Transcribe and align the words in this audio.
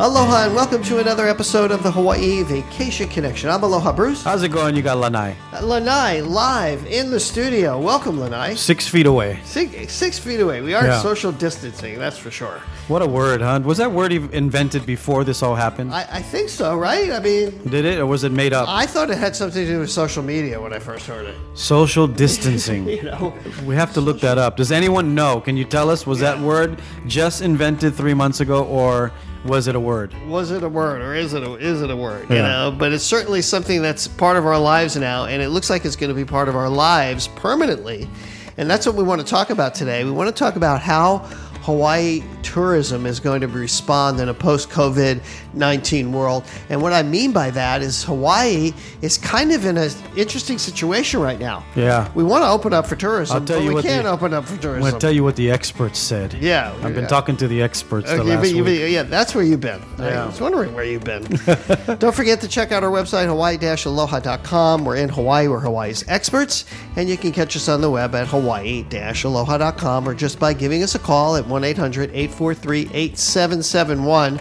Aloha 0.00 0.46
and 0.46 0.54
welcome 0.54 0.80
to 0.84 0.98
another 1.00 1.26
episode 1.26 1.72
of 1.72 1.82
the 1.82 1.90
Hawaii 1.90 2.44
Vacation 2.44 3.08
Connection. 3.08 3.50
I'm 3.50 3.64
Aloha 3.64 3.90
Bruce. 3.92 4.22
How's 4.22 4.44
it 4.44 4.50
going? 4.52 4.76
You 4.76 4.82
got 4.82 4.98
Lanai. 4.98 5.34
Lanai 5.60 6.20
live 6.20 6.86
in 6.86 7.10
the 7.10 7.18
studio. 7.18 7.80
Welcome, 7.80 8.20
Lanai. 8.20 8.54
Six 8.54 8.86
feet 8.86 9.06
away. 9.06 9.40
Six, 9.42 9.92
six 9.92 10.16
feet 10.16 10.38
away. 10.38 10.60
We 10.60 10.72
are 10.74 10.86
Yeah. 10.86 11.02
social 11.02 11.32
distancing, 11.32 11.98
that's 11.98 12.16
for 12.16 12.30
sure. 12.30 12.60
What 12.86 13.02
a 13.02 13.06
word, 13.06 13.40
huh? 13.42 13.58
Was 13.64 13.78
that 13.78 13.90
word 13.90 14.12
ev- 14.12 14.32
invented 14.32 14.86
before 14.86 15.24
this 15.24 15.42
all 15.42 15.56
happened? 15.56 15.92
I, 15.92 16.06
I 16.12 16.22
think 16.22 16.48
so, 16.48 16.76
right? 16.76 17.10
I 17.10 17.18
mean, 17.18 17.60
Did 17.68 17.84
it, 17.84 17.98
or 17.98 18.06
was 18.06 18.22
it 18.22 18.30
made 18.30 18.52
up? 18.52 18.68
I 18.68 18.86
thought 18.86 19.10
it 19.10 19.18
had 19.18 19.34
something 19.34 19.64
to 19.66 19.68
do 19.68 19.80
with 19.80 19.90
social 19.90 20.22
media 20.22 20.60
when 20.60 20.72
I 20.72 20.78
first 20.78 21.06
heard 21.08 21.26
it. 21.26 21.34
Social 21.54 22.06
distancing. 22.06 22.86
You 22.98 23.02
know, 23.02 23.34
We 23.66 23.74
have 23.74 23.92
to 23.94 24.00
look 24.00 24.20
that 24.20 24.38
up. 24.38 24.56
Does 24.56 24.70
anyone 24.70 25.16
know? 25.16 25.40
Can 25.40 25.56
you 25.56 25.64
tell 25.64 25.90
us? 25.90 26.06
Was 26.06 26.20
that 26.20 26.38
word 26.40 26.80
just 27.08 27.42
invented 27.42 27.96
three 27.96 28.14
months 28.14 28.38
ago, 28.40 28.62
or 28.64 29.10
was 29.44 29.66
it 29.66 29.74
a 29.74 29.80
word? 29.80 30.12
was 30.28 30.50
it 30.50 30.62
a 30.62 30.68
word 30.68 31.00
or 31.00 31.14
is 31.14 31.32
it 31.32 31.42
a, 31.42 31.54
is 31.54 31.82
it 31.82 31.90
a 31.90 31.96
word? 31.96 32.28
You 32.28 32.36
know, 32.36 32.74
but 32.76 32.92
it's 32.92 33.04
certainly 33.04 33.42
something 33.42 33.82
that's 33.82 34.08
part 34.08 34.36
of 34.36 34.46
our 34.46 34.58
lives 34.58 34.96
now, 34.96 35.26
and 35.26 35.42
it 35.42 35.48
looks 35.50 35.70
like 35.70 35.84
it's 35.84 35.96
going 35.96 36.08
to 36.08 36.14
be 36.14 36.24
part 36.24 36.48
of 36.48 36.56
our 36.56 36.68
lives 36.68 37.28
permanently. 37.28 38.08
And 38.56 38.68
that's 38.68 38.86
what 38.86 38.96
we 38.96 39.04
want 39.04 39.20
to 39.20 39.26
talk 39.26 39.50
about 39.50 39.74
today. 39.76 40.04
We 40.04 40.10
want 40.10 40.28
to 40.28 40.34
talk 40.34 40.56
about 40.56 40.80
how 40.80 41.30
Hawaii 41.68 42.22
tourism 42.42 43.04
is 43.04 43.20
going 43.20 43.42
to 43.42 43.46
respond 43.46 44.18
in 44.20 44.30
a 44.30 44.32
post 44.32 44.70
COVID 44.70 45.20
19 45.52 46.12
world. 46.12 46.44
And 46.70 46.80
what 46.80 46.94
I 46.94 47.02
mean 47.02 47.30
by 47.32 47.50
that 47.50 47.82
is 47.82 48.02
Hawaii 48.04 48.72
is 49.02 49.18
kind 49.18 49.52
of 49.52 49.66
in 49.66 49.76
an 49.76 49.90
interesting 50.16 50.56
situation 50.56 51.20
right 51.20 51.38
now. 51.38 51.62
Yeah. 51.76 52.10
We 52.14 52.24
want 52.24 52.44
to 52.44 52.48
open 52.48 52.72
up 52.72 52.86
for 52.86 52.96
tourism, 52.96 53.36
I'll 53.36 53.44
tell 53.44 53.58
but 53.58 53.64
you 53.64 53.74
we 53.74 53.82
can't 53.82 54.04
the- 54.04 54.10
open 54.10 54.32
up 54.32 54.46
for 54.46 54.54
I'm 54.54 54.60
tourism. 54.60 54.80
going 54.80 54.94
to 54.94 54.98
tell 54.98 55.12
you 55.12 55.22
what 55.22 55.36
the 55.36 55.50
experts 55.50 55.98
said. 55.98 56.32
Yeah, 56.40 56.72
I've 56.82 56.94
been 56.94 57.02
yeah. 57.02 57.06
talking 57.06 57.36
to 57.36 57.46
the 57.48 57.60
experts 57.60 58.10
the 58.10 58.24
last 58.24 58.50
you- 58.50 58.64
week. 58.64 58.90
yeah, 58.90 59.02
that's 59.02 59.34
where 59.34 59.44
you've 59.44 59.60
been. 59.60 59.82
Yeah. 59.98 60.22
I 60.22 60.26
was 60.26 60.40
wondering 60.40 60.72
where 60.74 60.84
you've 60.84 61.04
been. 61.04 61.24
Don't 61.98 62.14
forget 62.14 62.40
to 62.40 62.48
check 62.48 62.72
out 62.72 62.82
our 62.82 62.90
website, 62.90 63.26
hawaii-aloha.com. 63.26 64.86
We're 64.86 64.96
in 64.96 65.10
Hawaii. 65.10 65.48
We're 65.48 65.60
Hawaii's 65.60 66.02
experts. 66.08 66.64
And 66.96 67.10
you 67.10 67.18
can 67.18 67.30
catch 67.32 67.56
us 67.56 67.68
on 67.68 67.82
the 67.82 67.90
web 67.90 68.14
at 68.14 68.26
hawaii-aloha.com 68.28 70.08
or 70.08 70.14
just 70.14 70.38
by 70.38 70.54
giving 70.54 70.82
us 70.82 70.94
a 70.94 70.98
call 70.98 71.36
at 71.36 71.44
1-800-843-8771. 71.62 74.40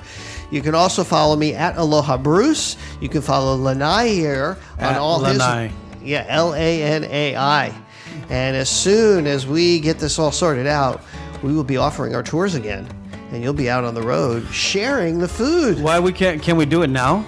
You 0.50 0.62
can 0.62 0.76
also 0.76 1.04
follow 1.04 1.36
me 1.36 1.54
at 1.54 1.76
Aloha 1.78 2.18
Bruce. 2.18 2.78
You 3.02 3.10
can 3.10 3.22
follow 3.22 3.56
Lanai 3.56 4.10
here 4.10 4.58
on 4.78 4.84
At 4.84 4.98
all 4.98 5.20
Lanai. 5.20 5.68
his... 5.68 5.76
Yeah, 6.04 6.26
L-A-N-A-I. 6.30 7.74
And 8.30 8.56
as 8.56 8.70
soon 8.70 9.28
as 9.28 9.46
we 9.46 9.80
get 9.80 10.00
this 10.00 10.18
all 10.20 10.32
sorted 10.32 10.68
out, 10.68 11.02
we 11.44 11.54
will 11.54 11.64
be 11.66 11.78
offering 11.78 12.16
our 12.16 12.24
tours 12.24 12.56
again. 12.56 12.88
And 13.32 13.44
you'll 13.44 13.54
be 13.54 13.70
out 13.70 13.84
on 13.84 13.94
the 13.94 14.02
road 14.02 14.48
sharing 14.52 15.20
the 15.20 15.28
food. 15.28 15.82
Why 15.82 16.00
we 16.00 16.14
can't? 16.14 16.42
Can 16.42 16.56
we 16.56 16.66
do 16.66 16.82
it 16.84 16.90
now? 16.90 17.26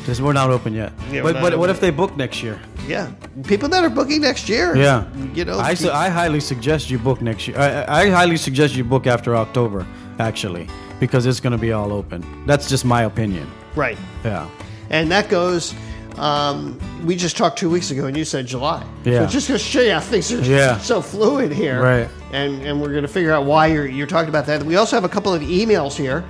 Because 0.00 0.20
we're 0.22 0.32
not 0.32 0.50
open 0.50 0.72
yet. 0.74 0.92
Yeah, 1.10 1.22
we're 1.22 1.32
but 1.32 1.32
not 1.34 1.42
but 1.50 1.58
what 1.58 1.70
open. 1.70 1.76
if 1.76 1.80
they 1.80 1.90
book 1.90 2.16
next 2.16 2.42
year? 2.42 2.58
Yeah. 2.86 3.10
People 3.46 3.68
that 3.70 3.84
are 3.84 3.90
booking 3.90 4.20
next 4.22 4.48
year. 4.48 4.74
Yeah. 4.76 5.04
You 5.34 5.44
know, 5.44 5.58
I, 5.58 5.74
su- 5.74 5.90
I 5.90 6.08
highly 6.08 6.40
suggest 6.40 6.90
you 6.90 6.98
book 6.98 7.20
next 7.20 7.46
year. 7.48 7.58
I, 7.58 7.68
I 7.82 8.00
I 8.02 8.10
highly 8.10 8.36
suggest 8.36 8.74
you 8.76 8.84
book 8.84 9.06
after 9.06 9.36
October, 9.36 9.86
actually, 10.18 10.68
because 11.00 11.26
it's 11.26 11.40
going 11.40 11.52
to 11.52 11.58
be 11.58 11.72
all 11.72 11.92
open. 11.92 12.24
That's 12.46 12.68
just 12.68 12.84
my 12.84 13.02
opinion. 13.04 13.46
right. 13.76 13.98
Yeah. 14.24 14.48
And 14.90 15.10
that 15.10 15.28
goes. 15.28 15.74
Um, 16.16 16.78
we 17.04 17.14
just 17.14 17.36
talked 17.36 17.58
two 17.58 17.70
weeks 17.70 17.90
ago, 17.92 18.06
and 18.06 18.16
you 18.16 18.24
said 18.24 18.46
July. 18.46 18.84
Yeah. 19.04 19.26
So 19.26 19.26
just 19.32 19.46
to 19.48 19.58
show 19.58 19.80
you 19.82 19.92
how 19.92 20.00
things 20.00 20.32
are 20.32 20.40
Yeah. 20.42 20.78
so 20.78 21.00
fluid 21.00 21.52
here. 21.52 21.80
Right. 21.82 22.08
And 22.32 22.62
and 22.66 22.80
we're 22.80 22.90
going 22.90 23.02
to 23.06 23.08
figure 23.12 23.32
out 23.32 23.44
why 23.44 23.66
you're 23.68 23.86
you're 23.86 24.06
talking 24.08 24.28
about 24.28 24.46
that. 24.46 24.62
We 24.64 24.76
also 24.76 24.96
have 24.96 25.04
a 25.04 25.08
couple 25.08 25.32
of 25.32 25.42
emails 25.42 25.94
here, 25.94 26.24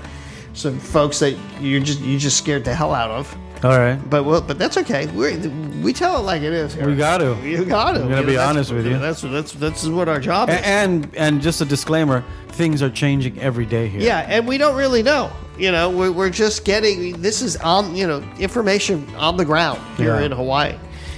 some 0.58 0.78
folks 0.78 1.18
that 1.20 1.36
you 1.60 1.80
just 1.80 2.00
you 2.00 2.18
just 2.18 2.36
scared 2.36 2.64
the 2.64 2.74
hell 2.74 2.92
out 2.94 3.10
of. 3.10 3.36
All 3.64 3.76
right. 3.76 3.96
But 4.10 4.24
well, 4.24 4.40
but 4.40 4.58
that's 4.58 4.76
okay. 4.78 5.06
We 5.08 5.36
we 5.82 5.92
tell 5.92 6.16
it 6.18 6.22
like 6.22 6.42
it 6.42 6.52
is. 6.52 6.74
Here. 6.74 6.86
We 6.86 6.94
got 6.96 7.18
to. 7.18 7.36
You 7.42 7.64
got 7.64 7.92
to. 7.92 8.02
I'm 8.02 8.08
gonna 8.08 8.26
be 8.26 8.36
honest 8.38 8.72
with 8.72 8.86
you. 8.86 8.98
That's 8.98 9.22
that's 9.22 9.52
that's 9.52 9.86
what 9.86 10.08
our 10.08 10.20
job 10.20 10.48
is. 10.50 10.60
And 10.62 11.12
and 11.16 11.40
just 11.42 11.60
a 11.60 11.64
disclaimer: 11.64 12.24
things 12.48 12.82
are 12.82 12.90
changing 12.90 13.38
every 13.40 13.66
day 13.66 13.88
here. 13.88 14.00
Yeah, 14.00 14.26
and 14.28 14.46
we 14.46 14.58
don't 14.58 14.76
really 14.76 15.02
know. 15.02 15.30
You 15.58 15.72
know, 15.72 15.90
we're, 15.90 16.12
we're 16.12 16.30
just 16.30 16.64
getting 16.64 17.20
this 17.20 17.42
is 17.42 17.56
on 17.56 17.96
you 17.96 18.06
know 18.06 18.22
information 18.38 19.08
on 19.16 19.36
the 19.36 19.44
ground 19.44 19.80
here 19.96 20.14
Yeah. 20.14 20.26
in 20.26 20.32
Hawaii. 20.32 20.76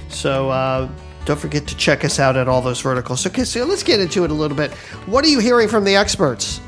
So 0.09 0.49
uh, 0.49 0.89
don't 1.25 1.39
forget 1.39 1.67
to 1.67 1.77
check 1.77 2.03
us 2.03 2.19
out 2.19 2.35
at 2.37 2.47
all 2.47 2.61
those 2.63 2.81
verticals. 2.81 3.25
Okay, 3.27 3.43
so 3.43 3.63
let's 3.65 3.83
get 3.83 3.99
into 3.99 4.23
it 4.23 4.31
a 4.31 4.33
little 4.33 4.57
bit. 4.57 4.71
What 5.05 5.23
are 5.23 5.29
you 5.29 5.37
hearing 5.39 5.67
from 5.67 5.83
the 5.83 5.95
experts? 5.95 6.59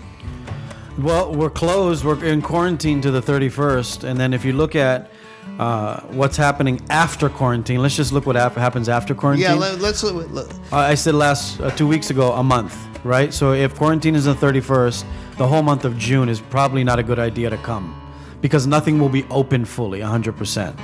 Well, 0.99 1.33
we're 1.33 1.49
closed. 1.49 2.05
We're 2.05 2.23
in 2.23 2.41
quarantine 2.41 3.01
to 3.01 3.09
the 3.11 3.21
31st, 3.21 4.03
and 4.03 4.19
then 4.19 4.33
if 4.33 4.45
you 4.45 4.53
look 4.53 4.75
at 4.75 5.09
uh, 5.59 6.01
what's 6.01 6.37
happening 6.37 6.79
after 6.89 7.29
quarantine, 7.29 7.81
let's 7.81 7.95
just 7.95 8.13
look 8.13 8.25
what 8.27 8.35
hap- 8.35 8.55
happens 8.55 8.87
after 8.89 9.15
quarantine. 9.15 9.43
Yeah, 9.45 9.53
let, 9.55 9.79
let's. 9.81 10.03
Let, 10.03 10.51
Uh, 10.71 10.77
I 10.77 10.93
said 10.95 11.15
last 11.15 11.59
uh, 11.59 11.71
two 11.71 11.87
weeks 11.87 12.11
ago 12.11 12.33
a 12.33 12.43
month, 12.43 12.77
right? 13.03 13.33
So 13.33 13.53
if 13.53 13.73
quarantine 13.75 14.13
is 14.15 14.25
the 14.25 14.35
31st, 14.35 15.03
the 15.37 15.47
whole 15.47 15.63
month 15.63 15.83
of 15.83 15.97
June 15.97 16.29
is 16.29 16.39
probably 16.39 16.83
not 16.83 16.99
a 16.99 17.03
good 17.03 17.19
idea 17.19 17.49
to 17.49 17.57
come 17.57 17.99
because 18.41 18.67
nothing 18.67 18.99
will 18.99 19.09
be 19.09 19.23
open 19.31 19.65
fully, 19.65 19.99
100%. 20.01 20.77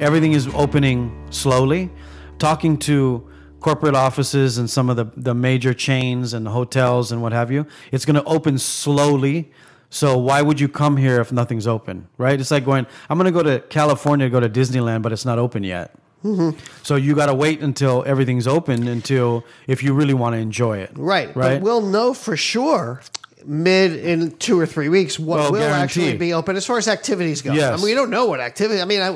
Everything 0.00 0.32
is 0.32 0.46
opening 0.54 1.26
slowly. 1.30 1.90
Talking 2.38 2.76
to 2.80 3.26
corporate 3.60 3.94
offices 3.94 4.58
and 4.58 4.68
some 4.68 4.88
of 4.88 4.96
the, 4.96 5.06
the 5.16 5.34
major 5.34 5.74
chains 5.74 6.32
and 6.32 6.48
hotels 6.48 7.12
and 7.12 7.22
what 7.22 7.32
have 7.32 7.50
you, 7.50 7.66
it's 7.92 8.04
going 8.04 8.14
to 8.14 8.24
open 8.24 8.58
slowly. 8.58 9.50
So 9.90 10.18
why 10.18 10.42
would 10.42 10.60
you 10.60 10.68
come 10.68 10.96
here 10.96 11.20
if 11.20 11.32
nothing's 11.32 11.66
open, 11.66 12.08
right? 12.18 12.38
It's 12.38 12.50
like 12.50 12.64
going, 12.64 12.86
I'm 13.08 13.18
going 13.18 13.32
to 13.32 13.42
go 13.42 13.42
to 13.42 13.60
California 13.68 14.26
to 14.26 14.30
go 14.30 14.40
to 14.40 14.48
Disneyland, 14.48 15.02
but 15.02 15.12
it's 15.12 15.24
not 15.24 15.38
open 15.38 15.64
yet. 15.64 15.94
Mm-hmm. 16.24 16.58
So 16.82 16.96
you 16.96 17.14
got 17.14 17.26
to 17.26 17.34
wait 17.34 17.60
until 17.60 18.04
everything's 18.06 18.46
open 18.46 18.88
until 18.88 19.44
if 19.66 19.82
you 19.82 19.94
really 19.94 20.14
want 20.14 20.34
to 20.34 20.38
enjoy 20.38 20.78
it. 20.78 20.90
right, 20.96 21.34
Right. 21.34 21.54
But 21.54 21.62
we'll 21.62 21.80
know 21.80 22.12
for 22.12 22.36
sure 22.36 23.00
mid 23.44 23.94
in 23.96 24.32
two 24.38 24.58
or 24.58 24.66
three 24.66 24.88
weeks 24.88 25.18
what 25.18 25.38
Well, 25.38 25.52
will 25.52 25.62
actually 25.74 26.16
be 26.16 26.32
open 26.32 26.56
as 26.56 26.66
far 26.66 26.78
as 26.78 26.88
activities 26.88 27.42
go. 27.42 27.52
Yes. 27.52 27.72
I 27.72 27.76
mean, 27.76 27.84
we 27.84 27.94
don't 27.94 28.10
know 28.10 28.26
what 28.26 28.40
activity. 28.40 28.80
I 28.80 28.84
mean, 28.84 29.00
I, 29.00 29.10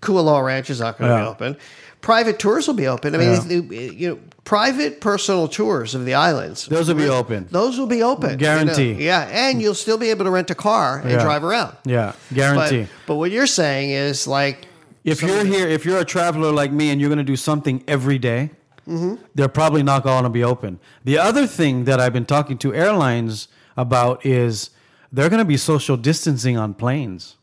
Kualoa 0.00 0.44
Ranch 0.44 0.70
is 0.70 0.80
not 0.80 0.98
going 0.98 1.10
to 1.10 1.16
be 1.16 1.22
open. 1.28 1.56
Private 2.00 2.38
tours 2.40 2.66
will 2.66 2.74
be 2.74 2.88
open. 2.88 3.14
I 3.14 3.18
mean, 3.18 3.70
Yeah. 3.70 3.78
you 3.92 4.08
know, 4.10 4.18
private 4.44 5.00
personal 5.00 5.46
tours 5.46 5.94
of 5.94 6.04
the 6.04 6.14
islands. 6.14 6.66
Those 6.66 6.88
will 6.88 6.96
be 6.96 7.08
open. 7.08 7.46
Those 7.52 7.78
will 7.78 7.86
be 7.86 8.02
open. 8.02 8.30
you 8.30 8.36
know. 8.36 8.40
Guarantee. 8.40 8.92
Yeah, 8.94 9.28
and 9.30 9.62
you'll 9.62 9.74
still 9.76 9.98
be 9.98 10.10
able 10.10 10.24
to 10.24 10.30
rent 10.30 10.50
a 10.50 10.54
car 10.56 10.98
and 10.98 11.12
Yeah. 11.12 11.22
drive 11.22 11.44
around. 11.44 11.76
Yeah, 11.84 12.12
But, 12.28 12.34
guarantee. 12.36 12.86
but 13.06 13.14
what 13.16 13.30
you're 13.30 13.46
saying 13.46 13.90
is 13.90 14.26
like 14.26 14.66
if 15.04 15.22
you're 15.22 15.44
here, 15.44 15.68
if 15.68 15.84
you're 15.84 15.98
a 15.98 16.04
traveler 16.04 16.50
like 16.52 16.72
me 16.72 16.90
and 16.90 17.00
you're 17.00 17.08
going 17.10 17.18
to 17.18 17.24
do 17.24 17.36
something 17.36 17.82
every 17.86 18.18
day, 18.18 18.50
Mm-hmm. 18.88 19.14
they're 19.36 19.46
probably 19.46 19.84
not 19.84 20.02
going 20.02 20.24
to 20.24 20.28
be 20.28 20.42
open. 20.42 20.80
The 21.04 21.16
other 21.16 21.46
thing 21.46 21.84
that 21.84 22.00
I've 22.00 22.12
been 22.12 22.24
talking 22.26 22.58
to 22.58 22.74
airlines 22.74 23.46
about 23.76 24.24
is 24.26 24.70
they're 25.12 25.28
going 25.28 25.38
to 25.38 25.44
be 25.44 25.56
social 25.56 25.96
distancing 25.96 26.56
on 26.56 26.74
planes. 26.74 27.36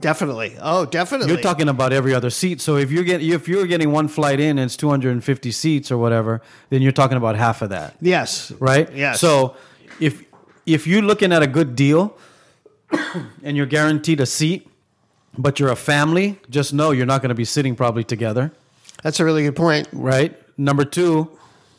definitely. 0.00 0.56
Oh, 0.60 0.84
definitely. 0.86 1.28
You're 1.32 1.40
talking 1.42 1.68
about 1.68 1.92
every 1.92 2.14
other 2.14 2.30
seat. 2.30 2.60
So 2.60 2.76
if 2.76 2.90
you're 2.90 3.04
getting 3.04 3.30
if 3.30 3.48
you're 3.48 3.66
getting 3.66 3.92
one 3.92 4.08
flight 4.08 4.40
in 4.40 4.58
and 4.58 4.66
it's 4.66 4.76
250 4.76 5.50
seats 5.50 5.90
or 5.90 5.98
whatever, 5.98 6.42
then 6.70 6.82
you're 6.82 6.92
talking 6.92 7.16
about 7.16 7.36
half 7.36 7.62
of 7.62 7.70
that. 7.70 7.94
Yes. 8.00 8.50
right? 8.58 8.90
Yes. 8.92 9.20
So 9.20 9.56
if 10.00 10.24
if 10.66 10.86
you're 10.86 11.02
looking 11.02 11.32
at 11.32 11.42
a 11.42 11.46
good 11.46 11.76
deal 11.76 12.16
and 13.42 13.56
you're 13.56 13.66
guaranteed 13.66 14.20
a 14.20 14.26
seat, 14.26 14.66
but 15.36 15.58
you're 15.60 15.70
a 15.72 15.76
family, 15.76 16.38
just 16.48 16.72
know 16.72 16.90
you're 16.90 17.06
not 17.06 17.20
going 17.22 17.28
to 17.30 17.34
be 17.34 17.44
sitting 17.44 17.74
probably 17.76 18.04
together, 18.04 18.52
That's 19.02 19.20
a 19.20 19.24
really 19.24 19.42
good 19.42 19.56
point. 19.56 19.88
right? 19.92 20.32
Number 20.56 20.84
two, 20.84 21.30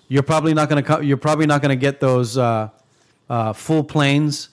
you're 0.07 0.23
probably 0.23 0.53
not 0.53 0.69
going 0.69 0.83
to 0.83 1.05
you're 1.05 1.17
probably 1.17 1.45
not 1.47 1.61
going 1.61 1.69
to 1.77 1.81
get 1.81 1.99
those 1.99 2.37
uh, 2.37 2.69
uh, 3.29 3.53
full 3.53 3.83
planes 3.83 4.49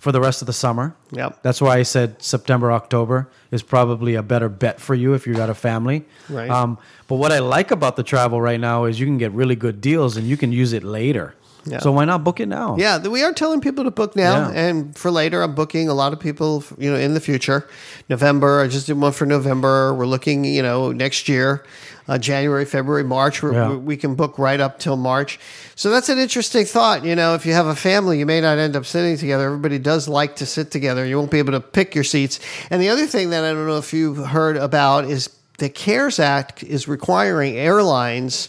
for 0.00 0.12
the 0.12 0.20
rest 0.20 0.40
of 0.40 0.46
the 0.46 0.52
summer. 0.52 0.96
Yep. 1.12 1.42
That's 1.42 1.60
why 1.60 1.78
I 1.78 1.82
said 1.82 2.22
September, 2.22 2.72
October 2.72 3.30
is 3.50 3.62
probably 3.62 4.14
a 4.14 4.22
better 4.22 4.48
bet 4.48 4.80
for 4.80 4.94
you 4.94 5.12
if 5.12 5.26
you 5.26 5.34
got 5.34 5.50
a 5.50 5.54
family. 5.54 6.06
Right. 6.28 6.48
Um, 6.48 6.78
but 7.06 7.16
what 7.16 7.32
I 7.32 7.40
like 7.40 7.70
about 7.70 7.96
the 7.96 8.02
travel 8.02 8.40
right 8.40 8.58
now 8.58 8.84
is 8.84 8.98
you 8.98 9.06
can 9.06 9.18
get 9.18 9.32
really 9.32 9.56
good 9.56 9.80
deals 9.80 10.16
and 10.16 10.26
you 10.26 10.36
can 10.36 10.52
use 10.52 10.72
it 10.72 10.82
later. 10.82 11.34
Yeah. 11.66 11.78
So 11.80 11.92
why 11.92 12.04
not 12.06 12.24
book 12.24 12.40
it 12.40 12.46
now? 12.46 12.76
Yeah, 12.78 12.98
we 13.06 13.22
are 13.22 13.32
telling 13.32 13.60
people 13.60 13.84
to 13.84 13.90
book 13.90 14.16
now, 14.16 14.48
Yeah. 14.50 14.58
and 14.60 14.96
for 14.96 15.10
later, 15.10 15.42
I'm 15.42 15.54
booking 15.54 15.88
a 15.88 15.94
lot 15.94 16.12
of 16.14 16.18
people, 16.20 16.64
you 16.78 16.90
know, 16.90 16.96
in 16.96 17.12
the 17.14 17.20
future. 17.20 17.68
November, 18.08 18.60
I 18.62 18.66
just 18.68 18.86
did 18.86 18.98
one 18.98 19.12
for 19.12 19.26
November. 19.26 19.92
We're 19.94 20.06
looking, 20.06 20.44
you 20.44 20.62
know, 20.62 20.90
next 20.92 21.28
year, 21.28 21.62
uh, 22.08 22.16
January, 22.18 22.64
February, 22.64 23.04
March. 23.04 23.42
We're, 23.42 23.52
Yeah. 23.52 23.68
we 23.70 23.76
we 23.76 23.96
can 23.98 24.14
book 24.14 24.38
right 24.38 24.58
up 24.58 24.78
till 24.78 24.96
March. 24.96 25.38
So 25.76 25.90
that's 25.90 26.08
an 26.08 26.18
interesting 26.18 26.64
thought. 26.64 27.04
You 27.04 27.14
know, 27.14 27.34
if 27.34 27.44
you 27.44 27.52
have 27.52 27.66
a 27.66 27.76
family, 27.76 28.18
you 28.18 28.26
may 28.26 28.40
not 28.40 28.56
end 28.58 28.74
up 28.74 28.86
sitting 28.86 29.18
together. 29.18 29.44
Everybody 29.44 29.78
does 29.78 30.08
like 30.08 30.36
to 30.36 30.46
sit 30.46 30.70
together. 30.70 31.04
You 31.04 31.18
won't 31.18 31.30
be 31.30 31.38
able 31.38 31.52
to 31.52 31.60
pick 31.60 31.94
your 31.94 32.04
seats. 32.04 32.40
And 32.70 32.80
the 32.80 32.88
other 32.88 33.06
thing 33.06 33.30
that 33.30 33.44
I 33.44 33.52
don't 33.52 33.66
know 33.66 33.76
if 33.76 33.92
you've 33.92 34.16
heard 34.28 34.56
about 34.56 35.04
is 35.04 35.28
the 35.58 35.68
CARES 35.68 36.18
Act 36.18 36.62
is 36.62 36.88
requiring 36.88 37.54
airlines 37.56 38.48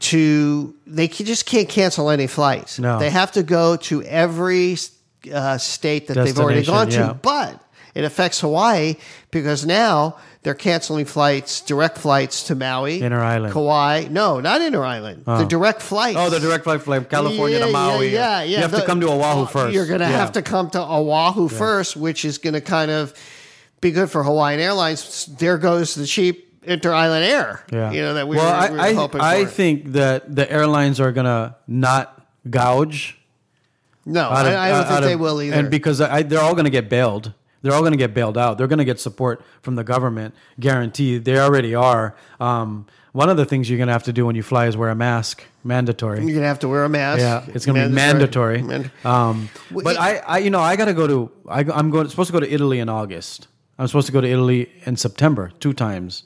to 0.00 0.74
they 0.86 1.08
just 1.08 1.46
can't 1.46 1.68
cancel 1.68 2.10
any 2.10 2.26
flights. 2.26 2.78
No. 2.78 2.98
They 2.98 3.10
have 3.10 3.32
to 3.32 3.42
go 3.42 3.76
to 3.76 4.02
every 4.02 4.76
uh, 5.32 5.58
state 5.58 6.08
that 6.08 6.14
they've 6.14 6.38
already 6.38 6.64
gone 6.64 6.88
to. 6.90 6.98
Yeah. 6.98 7.12
But 7.14 7.60
It 7.94 8.04
affects 8.04 8.40
Hawaii 8.40 8.96
because 9.30 9.64
now 9.64 10.16
they're 10.42 10.54
canceling 10.54 11.06
flights, 11.06 11.62
direct 11.62 11.96
flights 11.96 12.42
to 12.48 12.54
Maui, 12.54 13.00
Inner 13.00 13.22
island. 13.22 13.54
Kauai. 13.54 14.08
No, 14.10 14.40
not 14.40 14.60
Inner 14.60 14.84
island. 14.84 15.24
The 15.24 15.44
direct 15.44 15.80
flights. 15.80 16.18
Oh, 16.18 16.28
the 16.28 16.40
direct 16.40 16.64
flight 16.64 16.82
from 16.82 17.04
California 17.06 17.58
Yeah, 17.60 17.66
to 17.66 17.72
Maui. 17.72 18.08
Yeah, 18.12 18.18
yeah. 18.18 18.42
yeah. 18.42 18.56
You 18.56 18.62
have 18.62 18.74
to 18.78 18.84
come 18.84 19.00
to 19.00 19.08
Oahu 19.08 19.46
first. 19.46 19.72
You're 19.74 19.86
going 19.86 20.00
to 20.00 20.06
Yeah. 20.06 20.18
have 20.18 20.32
to 20.32 20.42
come 20.42 20.68
to 20.70 20.80
Oahu 20.82 21.48
first, 21.48 21.96
which 21.96 22.24
is 22.26 22.36
going 22.38 22.54
to 22.54 22.60
kind 22.60 22.90
of 22.90 23.14
be 23.80 23.90
good 23.90 24.10
for 24.10 24.22
Hawaiian 24.22 24.60
Airlines. 24.60 25.26
There 25.38 25.56
goes 25.56 25.94
the 25.94 26.04
cheap 26.06 26.43
inter 26.66 26.92
island 26.92 27.24
air. 27.24 27.64
Yeah. 27.72 27.90
You 27.92 28.02
know 28.02 28.14
that 28.14 28.28
we 28.28 28.36
well, 28.36 28.46
were, 28.46 28.52
I, 28.56 28.70
we 28.70 28.76
were 28.76 28.82
I, 28.82 28.92
hoping 28.94 29.20
I 29.20 29.44
for. 29.44 29.50
think 29.50 29.92
that 29.92 30.34
the 30.34 30.50
airlines 30.50 31.00
are 31.00 31.12
gonna 31.12 31.56
not 31.66 32.26
gouge. 32.48 33.18
no, 34.06 34.22
out 34.22 34.46
of- 34.46 34.52
I, 34.52 34.66
I 34.66 34.68
don't 34.70 34.80
out 34.80 34.86
think 34.88 34.98
of- 34.98 35.04
they 35.04 35.16
will 35.16 35.42
either. 35.42 35.56
And 35.56 35.70
because 35.70 36.00
I, 36.00 36.22
they're 36.22 36.40
all 36.40 36.54
gonna 36.54 36.70
get 36.70 36.88
bailed. 36.88 37.32
They're 37.62 37.72
all 37.72 37.82
gonna 37.82 37.96
get 37.96 38.12
bailed 38.12 38.36
out. 38.36 38.58
They're 38.58 38.66
gonna 38.66 38.84
get 38.84 39.00
support 39.00 39.42
from 39.62 39.74
the 39.76 39.84
government, 39.84 40.34
guaranteed. 40.60 41.24
They 41.24 41.38
already 41.38 41.74
are. 41.74 42.14
Um, 42.38 42.86
one 43.12 43.30
of 43.30 43.36
the 43.36 43.44
things 43.46 43.70
you're 43.70 43.78
gonna 43.78 43.92
have 43.92 44.02
to 44.02 44.12
do 44.12 44.26
when 44.26 44.36
you 44.36 44.42
fly 44.42 44.66
is 44.66 44.76
wear 44.76 44.90
a 44.90 44.94
mask, 44.94 45.44
mandatory. 45.62 46.22
You're 46.24 46.34
gonna 46.34 46.46
have 46.48 46.58
to 46.58 46.68
wear 46.68 46.84
a 46.84 46.88
mask. 46.90 47.20
Yeah, 47.20 47.44
it's 47.54 47.64
gonna 47.64 47.88
be 47.88 47.94
mandatory. 47.94 48.60
Mand- 48.60 48.90
Um, 49.04 49.48
Well, 49.70 49.84
but 49.84 49.94
it- 49.94 50.00
I, 50.00 50.16
I, 50.18 50.38
you 50.38 50.50
know, 50.50 50.60
I 50.60 50.76
gotta 50.76 50.92
go 50.92 51.06
to. 51.06 51.30
I, 51.48 51.60
I'm 51.60 51.90
going 51.90 52.06
supposed 52.10 52.26
to 52.28 52.32
go 52.34 52.40
to 52.40 52.52
Italy 52.52 52.80
in 52.80 52.88
August. 52.90 53.48
I'm 53.78 53.86
supposed 53.86 54.06
to 54.06 54.12
go 54.12 54.20
to 54.20 54.28
Italy 54.28 54.70
in 54.84 54.96
September 54.96 55.50
two 55.58 55.72
times. 55.72 56.24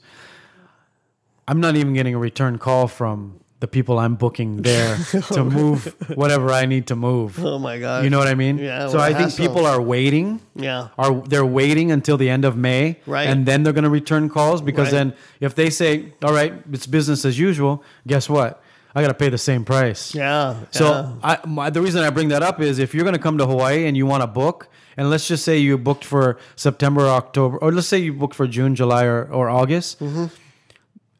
I'm 1.49 1.59
not 1.59 1.75
even 1.75 1.93
getting 1.93 2.13
a 2.15 2.19
return 2.19 2.57
call 2.59 2.87
from 2.87 3.39
the 3.59 3.67
people 3.67 3.99
I'm 3.99 4.15
booking 4.15 4.61
there 4.61 4.95
to 5.35 5.43
move 5.43 5.79
whatever 6.15 6.47
I 6.61 6.65
need 6.73 6.85
to 6.87 6.95
move. 6.95 7.43
Oh 7.43 7.59
my 7.59 7.75
god. 7.85 8.03
You 8.05 8.09
know 8.09 8.19
what 8.23 8.29
I 8.29 8.35
mean? 8.35 8.57
Yeah, 8.57 8.87
So 8.87 8.99
I 8.99 9.07
think 9.17 9.31
hassle. 9.31 9.45
people 9.47 9.65
are 9.65 9.81
waiting. 9.81 10.39
Yeah. 10.55 10.89
Are 10.97 11.13
they're 11.31 11.45
waiting 11.61 11.91
until 11.91 12.17
the 12.23 12.29
end 12.29 12.45
of 12.45 12.55
May, 12.55 12.83
Right. 13.05 13.27
And 13.31 13.45
then 13.45 13.63
they're 13.63 13.73
going 13.79 13.89
to 13.91 13.95
return 14.01 14.29
calls 14.29 14.61
because 14.61 14.87
Right. 14.93 14.97
then 14.99 15.07
if 15.47 15.51
they 15.55 15.69
say, 15.81 16.13
"All 16.23 16.33
right, 16.33 16.53
it's 16.71 16.87
business 16.87 17.25
as 17.25 17.35
usual," 17.37 17.83
guess 18.07 18.29
what? 18.29 18.51
I 18.95 19.01
got 19.03 19.09
to 19.09 19.19
pay 19.23 19.29
the 19.29 19.37
same 19.51 19.63
price. 19.65 20.15
Yeah. 20.15 20.55
So 20.71 20.85
yeah. 20.85 21.11
I, 21.31 21.47
my, 21.57 21.69
the 21.69 21.81
reason 21.81 21.99
I 22.03 22.09
bring 22.11 22.29
that 22.29 22.41
up 22.49 22.57
is 22.61 22.79
if 22.79 22.93
you're 22.93 23.03
going 23.09 23.15
to 23.21 23.25
come 23.27 23.37
to 23.39 23.45
Hawaii 23.45 23.85
and 23.87 23.95
you 23.97 24.05
want 24.07 24.21
to 24.23 24.27
book, 24.43 24.67
and 24.97 25.09
let's 25.11 25.27
just 25.27 25.43
say 25.43 25.57
you 25.67 25.77
booked 25.77 26.05
for 26.05 26.37
September, 26.55 27.03
October, 27.21 27.57
or 27.57 27.71
let's 27.71 27.87
say 27.87 27.99
you 27.99 28.13
booked 28.13 28.35
for 28.35 28.47
June, 28.47 28.73
July, 28.73 29.03
or, 29.05 29.25
or 29.31 29.49
August, 29.49 29.99
Mm-hmm. 29.99 30.25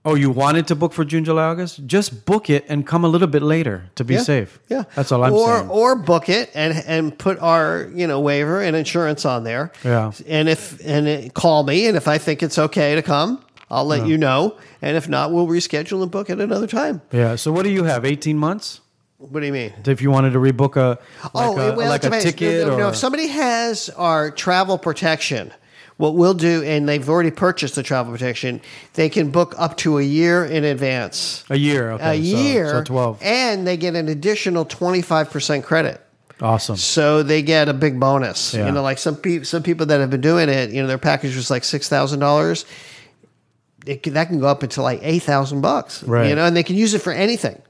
Or 0.05 0.17
you 0.17 0.29
wanted 0.31 0.65
to 0.67 0.75
book 0.75 0.93
for 0.93 1.03
June, 1.03 1.25
July, 1.25 1.43
August, 1.43 1.85
just 1.85 2.25
book 2.25 2.49
it 2.49 2.65
and 2.69 2.87
come 2.87 3.03
a 3.03 3.07
little 3.07 3.27
bit 3.27 3.41
later 3.41 3.83
to 3.95 4.03
be 4.05 4.13
Yeah. 4.15 4.21
safe. 4.23 4.59
Yeah, 4.69 4.83
That's 4.95 5.11
all 5.11 5.23
I'm 5.23 5.33
or, 5.33 5.57
saying. 5.57 5.69
Or 5.69 5.95
book 5.95 6.29
it 6.29 6.49
and 6.55 6.73
and 6.87 7.17
put 7.17 7.37
our 7.39 7.89
you 7.93 8.07
know 8.07 8.19
waiver 8.19 8.61
and 8.61 8.75
insurance 8.75 9.25
on 9.25 9.43
there. 9.43 9.71
Yeah. 9.83 10.11
and 10.27 10.47
if 10.49 10.79
and 10.85 11.07
it, 11.07 11.33
call 11.33 11.63
me, 11.63 11.87
and 11.87 11.97
if 11.97 12.07
I 12.07 12.17
think 12.17 12.41
it's 12.43 12.57
okay 12.57 12.95
to 12.95 13.01
come, 13.01 13.43
I'll 13.69 13.85
let 13.85 14.07
you 14.07 14.17
know. 14.17 14.55
And 14.81 14.95
if 14.95 15.09
not, 15.09 15.31
we'll 15.33 15.47
reschedule 15.47 16.01
and 16.01 16.09
book 16.09 16.29
it 16.29 16.39
another 16.39 16.67
time. 16.67 17.01
yeah. 17.11 17.35
So 17.35 17.51
what 17.51 17.63
do 17.63 17.69
you 17.69 17.83
have? 17.83 18.05
18 18.05 18.37
months? 18.37 18.79
What 19.17 19.41
do 19.41 19.45
you 19.45 19.51
mean? 19.51 19.73
If 19.85 20.01
you 20.01 20.11
wanted 20.11 20.31
to 20.31 20.39
rebook 20.39 20.77
a 20.77 20.97
like 21.33 21.47
oh, 21.47 21.59
a, 21.59 21.67
it- 21.69 21.75
well, 21.75 21.89
like 21.89 22.05
a 22.05 22.09
ticket 22.21 22.65
No, 22.65 22.77
no, 22.77 22.85
or 22.85 22.89
if 22.91 22.95
somebody 22.95 23.27
has 23.27 23.89
our 23.97 24.31
travel 24.31 24.77
protection, 24.77 25.51
what 25.99 26.15
we'll 26.15 26.33
do, 26.33 26.63
and 26.63 26.87
they've 26.87 27.07
already 27.09 27.29
purchased 27.29 27.75
the 27.75 27.83
travel 27.83 28.13
protection, 28.13 28.61
they 28.93 29.09
can 29.09 29.31
book 29.31 29.53
up 29.57 29.75
to 29.75 29.97
a 29.97 30.01
year 30.01 30.45
in 30.45 30.63
advance. 30.63 31.43
a 31.49 31.57
year, 31.57 31.91
A 31.91 31.95
okay, 31.95 32.15
so- 32.23 32.37
year, 32.37 32.69
so 32.69 32.83
12. 32.85 33.19
and 33.21 33.67
they 33.67 33.75
get 33.75 33.95
an 33.95 34.07
additional 34.07 34.63
twenty 34.63 35.01
five 35.01 35.29
percent 35.29 35.65
credit. 35.65 35.99
Awesome. 36.41 36.77
So 36.77 37.21
they 37.21 37.41
get 37.41 37.67
a 37.67 37.73
big 37.73 37.99
bonus. 37.99 38.53
Yeah. 38.53 38.67
You 38.67 38.71
know, 38.71 38.81
like 38.81 38.97
some 38.97 39.17
people, 39.17 39.43
some 39.43 39.61
people 39.61 39.85
that 39.87 39.99
have 39.99 40.09
been 40.09 40.21
doing 40.21 40.47
it, 40.47 40.69
you 40.71 40.81
know, 40.81 40.87
their 40.87 40.97
package 40.97 41.35
was 41.35 41.51
like 41.51 41.65
six 41.65 41.89
thousand 41.89 42.19
dollars. 42.21 42.65
It 43.85 44.03
can, 44.03 44.13
that 44.13 44.27
can 44.29 44.39
go 44.39 44.47
up 44.47 44.63
into 44.63 44.81
like 44.81 45.01
eight 45.03 45.23
thousand 45.23 45.59
bucks. 45.59 46.01
Right. 46.03 46.29
You 46.29 46.35
know, 46.35 46.45
and 46.45 46.55
they 46.55 46.63
can 46.63 46.77
use 46.77 46.93
it 46.93 46.99
for 47.01 47.11
anything. 47.11 47.61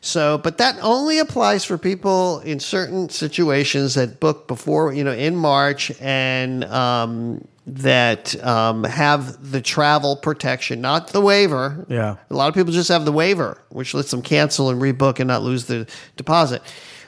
So, 0.00 0.38
but 0.38 0.58
that 0.58 0.76
only 0.82 1.18
applies 1.20 1.64
for 1.64 1.78
people 1.78 2.40
in 2.40 2.58
certain 2.60 3.08
situations 3.08 3.94
that 3.94 4.18
book 4.20 4.46
before, 4.48 4.92
you 4.92 5.04
know, 5.04 5.12
in 5.12 5.34
March 5.36 5.92
and 6.00 6.64
um, 6.64 7.46
that 7.66 8.42
um, 8.44 8.84
have 8.84 9.52
the 9.52 9.60
travel 9.60 10.16
protection, 10.16 10.80
not 10.80 11.08
the 11.08 11.20
waiver. 11.20 11.86
Yeah. 11.88 12.16
A 12.30 12.34
lot 12.34 12.48
of 12.48 12.54
people 12.54 12.72
just 12.72 12.88
have 12.88 13.04
the 13.04 13.12
waiver, 13.12 13.58
which 13.68 13.94
lets 13.94 14.10
them 14.10 14.22
cancel 14.22 14.68
and 14.70 14.80
rebook 14.82 15.20
and 15.20 15.28
not 15.28 15.42
lose 15.42 15.66
the 15.66 15.86
deposit. 16.16 16.62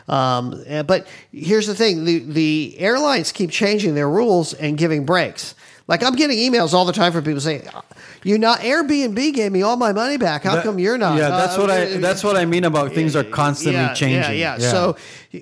Um, 0.06 0.62
eh, 0.67 0.83
but 0.83 1.06
here's 1.33 1.67
the 1.67 1.75
thing: 1.75 2.05
the 2.05 2.19
the 2.21 2.77
airlines 2.79 3.33
keep 3.33 3.51
changing 3.51 3.95
their 3.95 4.09
rules 4.09 4.53
and 4.55 4.77
giving 4.77 5.05
breaks. 5.06 5.55
Like 5.87 6.03
I'm 6.03 6.15
getting 6.15 6.39
emails 6.39 6.73
all 6.73 6.85
the 6.85 6.93
time 6.93 7.11
from 7.12 7.25
people 7.25 7.41
saying, 7.41 7.67
"You 8.23 8.37
not 8.39 8.61
Airbnb 8.61 9.33
gave 9.35 9.50
me 9.50 9.62
all 9.62 9.77
my 9.77 9.93
money 9.93 10.19
back. 10.19 10.45
How 10.45 10.57
That- 10.57 10.65
come 10.65 10.79
you're 10.79 10.99
not?" 10.99 11.17
Yeah, 11.19 11.31
that's 11.31 11.57
Uh, 11.57 11.61
what 11.62 11.71
I 11.71 11.85
that's 11.99 12.23
what 12.23 12.37
I 12.37 12.45
mean 12.45 12.65
about 12.65 12.93
things 12.93 13.17
are 13.17 13.25
constantly 13.25 13.81
yeah, 13.81 13.95
changing. 13.95 14.39
Yeah, 14.39 14.57
yeah, 14.59 14.71
So 14.71 14.93
y- 14.93 14.99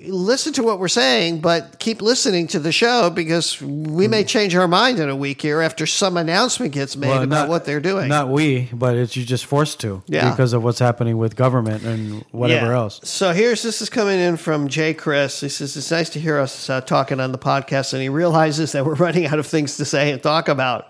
listen 0.07 0.53
to 0.53 0.63
what 0.63 0.79
we're 0.79 0.87
saying, 0.87 1.39
but 1.39 1.77
keep 1.79 2.01
listening 2.01 2.47
to 2.47 2.59
the 2.59 2.71
show 2.71 3.09
because 3.09 3.61
we 3.61 4.07
may 4.07 4.23
change 4.23 4.55
our 4.55 4.67
mind 4.67 4.99
in 4.99 5.09
a 5.09 5.15
week 5.15 5.41
here 5.41 5.61
after 5.61 5.85
some 5.85 6.17
announcement 6.17 6.71
gets 6.73 6.95
made 6.95 7.09
Well, 7.09 7.23
about 7.23 7.29
not- 7.43 7.49
what 7.49 7.65
they're 7.65 7.79
doing. 7.79 8.07
Not 8.09 8.29
we, 8.29 8.69
but 8.73 8.95
it's 8.95 9.15
you're 9.15 9.25
just 9.25 9.45
forced 9.45 9.79
to 9.81 10.01
Yeah. 10.07 10.31
because 10.31 10.53
of 10.53 10.63
what's 10.63 10.79
happening 10.79 11.17
with 11.17 11.35
government 11.35 11.83
and 11.83 12.25
whatever 12.31 12.67
Yeah. 12.71 12.77
else. 12.77 12.99
So 13.03 13.33
here's 13.33 13.61
this 13.61 13.81
is 13.81 13.89
coming 13.89 14.19
in 14.19 14.37
from 14.37 14.67
Jay 14.67 14.93
Chris. 14.93 15.41
He 15.41 15.49
says 15.49 15.77
it's 15.77 15.91
nice 15.91 16.09
to 16.09 16.19
hear 16.19 16.39
us 16.39 16.69
uh, 16.69 16.81
talking 16.81 17.19
on 17.19 17.31
the 17.31 17.37
podcast, 17.37 17.93
and 17.93 18.01
he 18.01 18.09
realizes 18.09 18.71
that 18.71 18.85
we're 18.85 18.93
running 19.05 19.25
out 19.27 19.37
of 19.39 19.45
things 19.45 19.77
to 19.77 19.85
say 19.85 20.11
and 20.11 20.23
talk 20.23 20.47
about, 20.49 20.87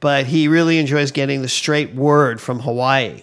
but 0.00 0.26
he 0.26 0.48
really 0.48 0.78
enjoys 0.78 1.10
getting 1.12 1.40
the 1.42 1.48
straight 1.48 1.94
word 1.94 2.40
from 2.40 2.60
Hawaii. 2.60 3.22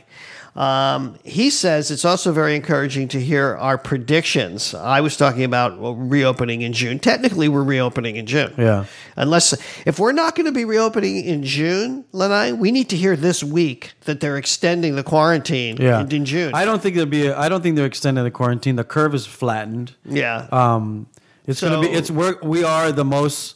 Um, 0.55 1.17
he 1.23 1.49
says 1.49 1.91
it's 1.91 2.03
also 2.03 2.33
very 2.33 2.55
encouraging 2.55 3.07
to 3.09 3.21
hear 3.21 3.55
our 3.55 3.77
predictions. 3.77 4.73
I 4.73 4.99
was 4.99 5.15
talking 5.15 5.43
about 5.45 5.79
well, 5.79 5.95
reopening 5.95 6.61
in 6.61 6.73
June. 6.73 6.99
Technically, 6.99 7.47
we're 7.47 7.63
reopening 7.63 8.17
in 8.17 8.25
June. 8.25 8.53
Yeah. 8.57 8.85
Unless, 9.15 9.53
if 9.85 9.97
we're 9.97 10.11
not 10.11 10.35
going 10.35 10.47
to 10.47 10.51
be 10.51 10.65
reopening 10.65 11.23
in 11.23 11.43
June, 11.43 12.03
Lanai, 12.11 12.51
we 12.51 12.71
need 12.71 12.89
to 12.89 12.97
hear 12.97 13.15
this 13.15 13.41
week 13.43 13.93
that 14.01 14.19
they're 14.19 14.37
extending 14.37 14.95
the 14.95 15.03
quarantine 15.03 15.77
Yeah, 15.77 16.01
in, 16.01 16.11
in 16.11 16.25
June. 16.25 16.53
I 16.53 16.65
don't 16.65 16.81
think 16.81 16.95
there'll 16.95 17.09
be. 17.09 17.27
A, 17.27 17.37
I 17.37 17.47
don't 17.47 17.61
think 17.61 17.77
they're 17.77 17.85
extending 17.85 18.23
the 18.25 18.31
quarantine. 18.31 18.75
The 18.75 18.83
curve 18.83 19.15
is 19.15 19.25
flattened. 19.25 19.95
yeah. 20.05 20.47
Um, 20.51 21.07
it's 21.47 21.61
gonna 21.61 21.81
be. 21.81 21.87
It's 21.87 22.11
we're, 22.11 22.37
we 22.43 22.63
are 22.63 22.91
the 22.91 23.03
most 23.05 23.55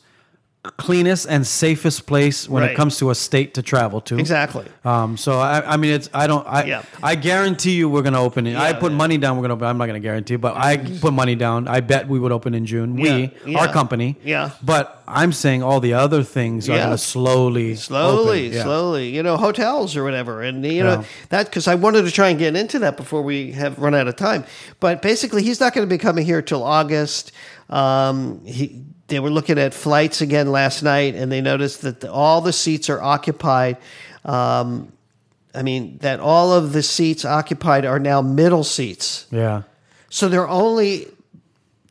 cleanest 0.78 1.28
and 1.30 1.46
safest 1.46 2.06
place 2.08 2.48
when 2.50 2.64
Right. 2.64 2.72
it 2.72 2.76
comes 2.76 2.98
to 2.98 3.10
a 3.10 3.16
state 3.16 3.54
to 3.56 3.62
travel 3.62 4.02
to. 4.02 4.18
Exactly. 4.18 4.66
Um, 4.84 5.18
so 5.18 5.40
I, 5.40 5.74
I 5.74 5.78
mean, 5.78 5.92
it's 5.94 6.10
I 6.14 6.28
don't 6.28 6.46
I 6.48 6.64
Yeah. 6.66 6.82
I 7.04 7.16
guarantee 7.16 7.72
you 7.74 7.90
we're 7.90 8.02
gonna 8.02 8.22
open 8.22 8.48
it. 8.48 8.56
I 8.58 8.74
put 8.74 8.92
yeah. 8.92 8.98
money 8.98 9.18
down. 9.18 9.38
We're 9.38 9.44
gonna 9.44 9.54
open. 9.56 9.68
I'm 9.68 9.78
not 9.78 9.88
gonna 9.88 10.00
guarantee, 10.00 10.36
but 10.36 10.56
I 10.56 10.78
put 10.78 11.14
money 11.14 11.36
down. 11.36 11.68
I 11.68 11.80
bet 11.82 12.08
we 12.08 12.20
would 12.20 12.32
open 12.32 12.54
in 12.54 12.66
June. 12.66 12.96
We, 12.96 13.10
Yeah, 13.10 13.28
yeah. 13.46 13.60
our 13.60 13.68
company. 13.68 14.18
Yeah. 14.24 14.52
But 14.64 15.02
I'm 15.08 15.32
saying 15.34 15.62
all 15.62 15.80
the 15.80 15.94
other 15.94 16.24
things 16.24 16.68
are 16.70 16.76
Yeah. 16.76 16.84
gonna 16.86 16.98
slowly, 16.98 17.76
slowly. 17.76 18.50
Yeah. 18.50 18.64
slowly, 18.64 19.10
you 19.16 19.22
know, 19.24 19.38
hotels 19.38 19.96
or 19.96 20.04
whatever. 20.04 20.42
And, 20.42 20.66
you 20.66 20.84
know, 20.84 21.00
Yeah. 21.02 21.04
that 21.30 21.46
because 21.46 21.68
I 21.68 21.76
wanted 21.76 22.04
to 22.06 22.12
try 22.12 22.30
and 22.30 22.40
get 22.40 22.56
into 22.56 22.80
that 22.80 22.98
before 22.98 23.22
we 23.22 23.52
have 23.52 23.78
run 23.80 23.94
out 23.94 24.08
of 24.08 24.16
time. 24.16 24.44
But 24.80 25.02
basically, 25.02 25.44
he's 25.44 25.60
not 25.60 25.74
going 25.74 25.88
to 25.88 25.90
be 25.90 25.98
coming 26.00 26.26
here 26.26 26.42
till 26.42 26.64
August. 26.64 27.32
Um, 27.70 28.42
he, 28.46 28.82
they 29.08 29.20
were 29.20 29.30
looking 29.30 29.60
at 29.60 29.74
flights 29.74 30.22
again 30.22 30.52
last 30.52 30.82
night 30.82 31.16
and 31.16 31.32
they 31.32 31.42
noticed 31.42 31.82
that 31.82 32.00
the, 32.00 32.12
all 32.12 32.42
the 32.42 32.54
seats 32.54 32.90
are 32.90 33.02
occupied. 33.02 33.78
Um, 34.24 34.92
I 35.54 35.62
mean, 35.62 35.98
that 36.00 36.20
all 36.20 36.52
of 36.52 36.74
the 36.74 36.84
seats 36.84 37.24
occupied 37.24 37.86
are 37.86 38.00
now 38.00 38.22
middle 38.22 38.64
seats. 38.64 39.28
Yeah. 39.32 39.64
So 40.10 40.28
they're 40.28 40.48
only 40.48 41.08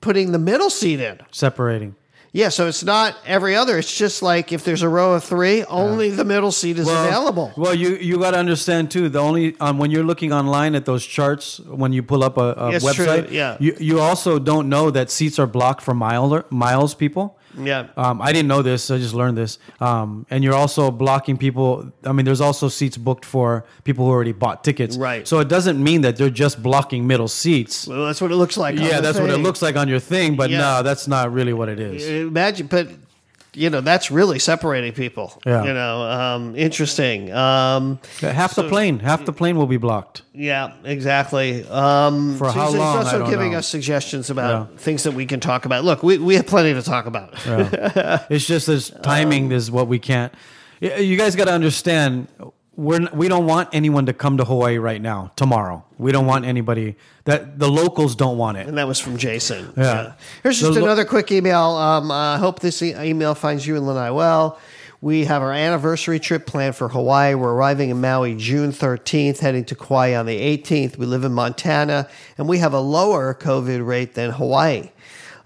putting 0.00 0.32
the 0.32 0.38
middle 0.38 0.70
seat 0.70 1.00
in. 1.00 1.20
Separating. 1.30 1.94
Yeah, 2.34 2.48
so 2.48 2.66
it's 2.66 2.82
not 2.82 3.16
every 3.24 3.54
other. 3.54 3.78
It's 3.78 3.96
just 3.96 4.20
like 4.20 4.50
if 4.50 4.64
there's 4.64 4.82
a 4.82 4.88
row 4.88 5.12
of 5.14 5.22
three, 5.22 5.62
only 5.66 6.10
the 6.10 6.24
middle 6.24 6.50
seat 6.50 6.80
is 6.80 6.88
available. 6.88 7.52
Well, 7.56 7.72
you 7.72 7.90
you 7.94 8.18
got 8.18 8.32
to 8.32 8.38
understand 8.38 8.90
too. 8.90 9.08
The 9.08 9.20
only 9.20 9.54
um, 9.60 9.78
when 9.78 9.92
you're 9.92 10.02
looking 10.02 10.32
online 10.32 10.74
at 10.74 10.84
those 10.84 11.06
charts, 11.06 11.60
when 11.60 11.92
you 11.92 12.02
pull 12.02 12.24
up 12.24 12.36
a, 12.36 12.54
a 12.58 12.80
true, 12.80 12.90
website, 12.90 13.30
yeah. 13.30 13.56
you 13.60 13.76
you 13.78 14.00
also 14.00 14.40
don't 14.40 14.68
know 14.68 14.90
that 14.90 15.12
seats 15.12 15.38
are 15.38 15.46
blocked 15.46 15.80
for 15.80 15.94
mile 15.94 16.44
miles 16.50 16.92
people. 16.92 17.38
Yeah. 17.58 17.88
Um, 17.96 18.20
I 18.22 18.32
didn't 18.32 18.48
know 18.48 18.62
this. 18.62 18.90
I 18.90 18.98
just 18.98 19.14
learned 19.14 19.36
this. 19.36 19.58
Um, 19.80 20.26
and 20.30 20.42
you're 20.42 20.54
also 20.54 20.90
blocking 20.90 21.36
people. 21.36 21.92
I 22.04 22.12
mean, 22.12 22.24
there's 22.24 22.40
also 22.40 22.68
seats 22.68 22.96
booked 22.96 23.24
for 23.24 23.64
people 23.84 24.04
who 24.04 24.10
already 24.10 24.32
bought 24.32 24.64
tickets. 24.64 24.96
Right. 24.96 25.26
So 25.26 25.38
it 25.38 25.48
doesn't 25.48 25.82
mean 25.82 26.00
that 26.02 26.16
they're 26.16 26.30
just 26.30 26.62
blocking 26.62 27.06
middle 27.06 27.28
seats. 27.28 27.86
Well, 27.86 28.06
that's 28.06 28.20
what 28.20 28.30
it 28.30 28.36
looks 28.36 28.56
like. 28.56 28.76
on 28.76 28.82
yeah, 28.84 29.00
that's 29.00 29.18
what 29.18 29.30
it 29.30 29.38
looks 29.38 29.62
like 29.62 29.76
on 29.76 29.88
your 29.88 30.00
thing, 30.00 30.36
but 30.36 30.50
Yeah. 30.50 30.58
no, 30.58 30.82
that's 30.82 31.06
not 31.06 31.32
really 31.32 31.52
what 31.52 31.68
it 31.68 31.78
is. 31.80 32.06
Imagine, 32.08 32.66
but 32.66 32.88
you 33.54 33.70
know 33.70 33.80
that's 33.80 34.10
really 34.10 34.38
separating 34.38 34.92
people. 34.92 35.40
Yeah. 35.46 35.64
You 35.64 35.72
know, 35.74 36.02
um, 36.02 36.56
interesting. 36.56 37.32
Um, 37.32 37.98
half 38.20 38.54
the 38.54 38.68
plane, 38.68 38.98
half 38.98 39.24
the 39.24 39.32
plane 39.32 39.56
will 39.56 39.66
be 39.66 39.76
blocked. 39.76 40.22
yeah, 40.32 40.72
exactly. 40.84 41.64
Um, 41.68 42.36
For 42.36 42.50
how 42.50 42.66
he's 42.70 42.74
long, 42.78 42.96
also 42.98 43.16
I 43.16 43.18
don't 43.18 43.30
giving 43.30 43.52
know. 43.52 43.58
us 43.58 43.66
suggestions 43.68 44.30
about 44.30 44.70
Yeah. 44.70 44.76
things 44.78 45.02
that 45.04 45.12
we 45.14 45.26
can 45.26 45.40
talk 45.40 45.64
about. 45.64 45.84
Look, 45.84 46.02
we, 46.02 46.18
we 46.18 46.34
have 46.36 46.46
plenty 46.46 46.74
to 46.74 46.82
talk 46.82 47.06
about. 47.06 47.34
It's 48.30 48.46
just 48.46 48.66
this 48.66 48.90
timing 49.02 49.52
is 49.52 49.70
what 49.70 49.88
we 49.88 49.98
can't. 49.98 50.32
You 50.80 51.16
guys 51.16 51.36
got 51.36 51.44
to 51.46 51.52
understand. 51.52 52.28
We're 52.76 53.08
we 53.12 53.28
don't 53.28 53.46
want 53.46 53.68
anyone 53.72 54.06
to 54.06 54.12
come 54.12 54.36
to 54.38 54.44
Hawaii 54.44 54.78
right 54.78 55.00
now. 55.00 55.30
Tomorrow, 55.36 55.84
we 55.98 56.10
don't 56.12 56.26
want 56.26 56.44
anybody 56.44 56.96
that 57.24 57.58
the 57.58 57.68
locals 57.68 58.16
don't 58.16 58.36
want 58.36 58.58
it. 58.58 58.66
And 58.66 58.76
that 58.78 58.88
was 58.88 58.98
from 58.98 59.16
Jason. 59.16 59.72
Yeah. 59.76 60.14
Here's 60.42 60.58
just 60.60 60.74
The 60.74 60.80
lo- 60.80 60.86
another 60.86 61.04
quick 61.04 61.30
email. 61.30 61.60
Um, 61.70 62.10
I 62.10 62.36
hope 62.38 62.60
this 62.60 62.82
e- 62.82 62.94
email 62.94 63.34
finds 63.34 63.66
you 63.66 63.76
and 63.76 63.86
Lanai 63.86 64.10
well. 64.10 64.58
We 65.00 65.26
have 65.26 65.42
our 65.42 65.52
anniversary 65.52 66.18
trip 66.18 66.46
planned 66.46 66.76
for 66.76 66.88
Hawaii. 66.88 67.34
We're 67.34 67.52
arriving 67.52 67.90
in 67.90 68.00
Maui 68.00 68.34
June 68.36 68.72
13th, 68.72 69.38
heading 69.38 69.64
to 69.66 69.74
Kauai 69.74 70.14
on 70.14 70.24
the 70.24 70.38
18th. 70.40 70.96
We 70.96 71.04
live 71.04 71.24
in 71.24 71.32
Montana, 71.32 72.08
and 72.38 72.48
we 72.48 72.58
have 72.58 72.72
a 72.72 72.80
lower 72.80 73.34
COVID 73.34 73.86
rate 73.86 74.14
than 74.14 74.30
Hawaii. 74.30 74.90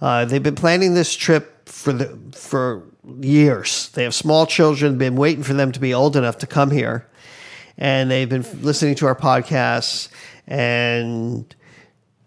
Uh, 0.00 0.24
they've 0.24 0.42
been 0.42 0.54
planning 0.54 0.94
this 0.94 1.14
trip 1.16 1.68
for 1.68 1.92
the 1.92 2.16
for 2.32 2.84
years. 3.20 3.88
They 3.90 4.04
have 4.04 4.14
small 4.14 4.46
children, 4.46 4.96
been 4.96 5.16
waiting 5.16 5.42
for 5.42 5.54
them 5.54 5.72
to 5.72 5.80
be 5.80 5.92
old 5.92 6.14
enough 6.16 6.38
to 6.38 6.46
come 6.46 6.70
here, 6.70 7.06
and 7.78 8.10
they've 8.10 8.28
been 8.28 8.44
listening 8.62 8.96
to 8.96 9.06
our 9.06 9.14
podcasts. 9.14 10.08
And 10.46 11.54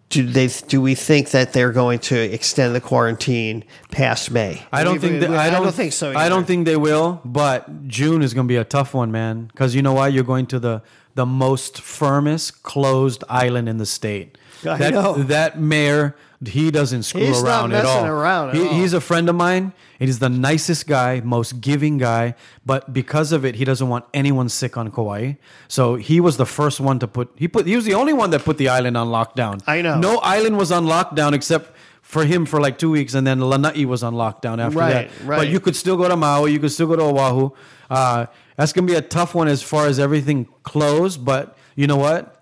do 0.09 0.23
they 0.23 0.47
do 0.67 0.81
we 0.81 0.95
think 0.95 1.31
that 1.31 1.53
they're 1.53 1.71
going 1.71 1.99
to 1.99 2.17
extend 2.19 2.75
the 2.75 2.81
quarantine 2.81 3.63
past 3.91 4.31
May? 4.31 4.61
I 4.71 4.83
don't 4.83 4.99
think 4.99 5.21
that, 5.21 5.29
we- 5.29 5.35
I, 5.35 5.49
don't, 5.49 5.71
think 5.71 5.93
so. 5.93 6.13
I 6.15 6.29
don't 6.29 6.45
think 6.45 6.65
they 6.65 6.75
will. 6.77 7.21
But 7.25 7.87
June 7.87 8.21
is 8.21 8.33
going 8.33 8.47
to 8.47 8.51
be 8.51 8.57
a 8.57 8.63
tough 8.65 8.93
one, 8.93 9.11
man. 9.11 9.45
Because 9.45 9.75
you 9.75 9.81
know 9.81 9.93
why? 9.93 10.07
You're 10.07 10.23
going 10.23 10.47
to 10.47 10.59
the 10.59 10.81
the 11.13 11.25
most 11.25 11.81
firmest 11.81 12.63
closed 12.63 13.23
island 13.27 13.67
in 13.67 13.77
the 13.77 13.85
state. 13.85 14.37
I 14.65 14.77
that, 14.77 14.93
know. 14.93 15.13
that 15.23 15.59
mayor, 15.59 16.15
he 16.45 16.71
doesn't 16.71 17.03
screw 17.03 17.21
He's 17.21 17.41
not 17.43 17.47
around 17.49 17.73
at 17.73 17.83
messing 17.83 17.99
all. 18.05 18.05
around 18.07 18.49
at 18.49 18.55
He- 18.55 18.67
all. 18.67 18.73
He's 18.73 18.93
a 18.93 19.01
friend 19.01 19.29
of 19.29 19.35
mine. 19.35 19.73
and 19.99 20.07
He's 20.09 20.19
the 20.19 20.29
nicest 20.29 20.87
guy, 20.87 21.21
most 21.23 21.61
giving 21.61 21.97
guy. 21.97 22.35
But 22.65 22.91
because 22.93 23.31
of 23.31 23.45
it, 23.45 23.55
he 23.55 23.65
doesn't 23.65 23.87
want 23.89 24.05
anyone 24.13 24.49
sick 24.49 24.77
on 24.77 24.91
Kauai. 24.91 25.33
So 25.67 25.95
he 25.95 26.19
was 26.19 26.37
the 26.37 26.45
first 26.45 26.79
one 26.79 26.99
to 26.99 27.07
put. 27.07 27.31
He 27.35 27.47
put. 27.47 27.65
He 27.67 27.75
was 27.75 27.85
the 27.85 27.93
only 27.93 28.13
one 28.13 28.29
that 28.31 28.43
put 28.43 28.57
the 28.57 28.69
island 28.69 28.97
on 28.97 29.07
lockdown. 29.07 29.61
I 29.67 29.81
know. 29.81 29.99
No 29.99 30.17
island 30.19 30.57
was 30.57 30.71
on 30.71 30.85
lockdown 30.85 31.33
except 31.33 31.75
for 32.01 32.25
him 32.25 32.45
for 32.45 32.59
like 32.59 32.77
two 32.77 32.89
weeks, 32.91 33.13
and 33.13 33.25
then 33.25 33.39
Lanai 33.39 33.85
was 33.85 34.03
on 34.03 34.15
lockdown 34.15 34.59
after 34.59 34.77
Right, 34.79 35.09
that. 35.09 35.25
right. 35.25 35.37
But 35.37 35.47
you 35.49 35.59
could 35.59 35.75
still 35.75 35.95
go 35.95 36.09
to 36.09 36.15
Maui. 36.17 36.51
You 36.51 36.59
could 36.59 36.71
still 36.71 36.87
go 36.87 36.95
to 36.95 37.03
Oahu. 37.03 37.51
Uh, 37.89 38.25
that's 38.57 38.73
gonna 38.73 38.87
be 38.87 38.95
a 38.95 39.01
tough 39.01 39.33
one 39.35 39.47
as 39.47 39.61
far 39.61 39.85
as 39.85 39.99
everything 39.99 40.47
closed. 40.63 41.23
But 41.23 41.55
you 41.75 41.87
know 41.87 41.97
what? 41.97 42.40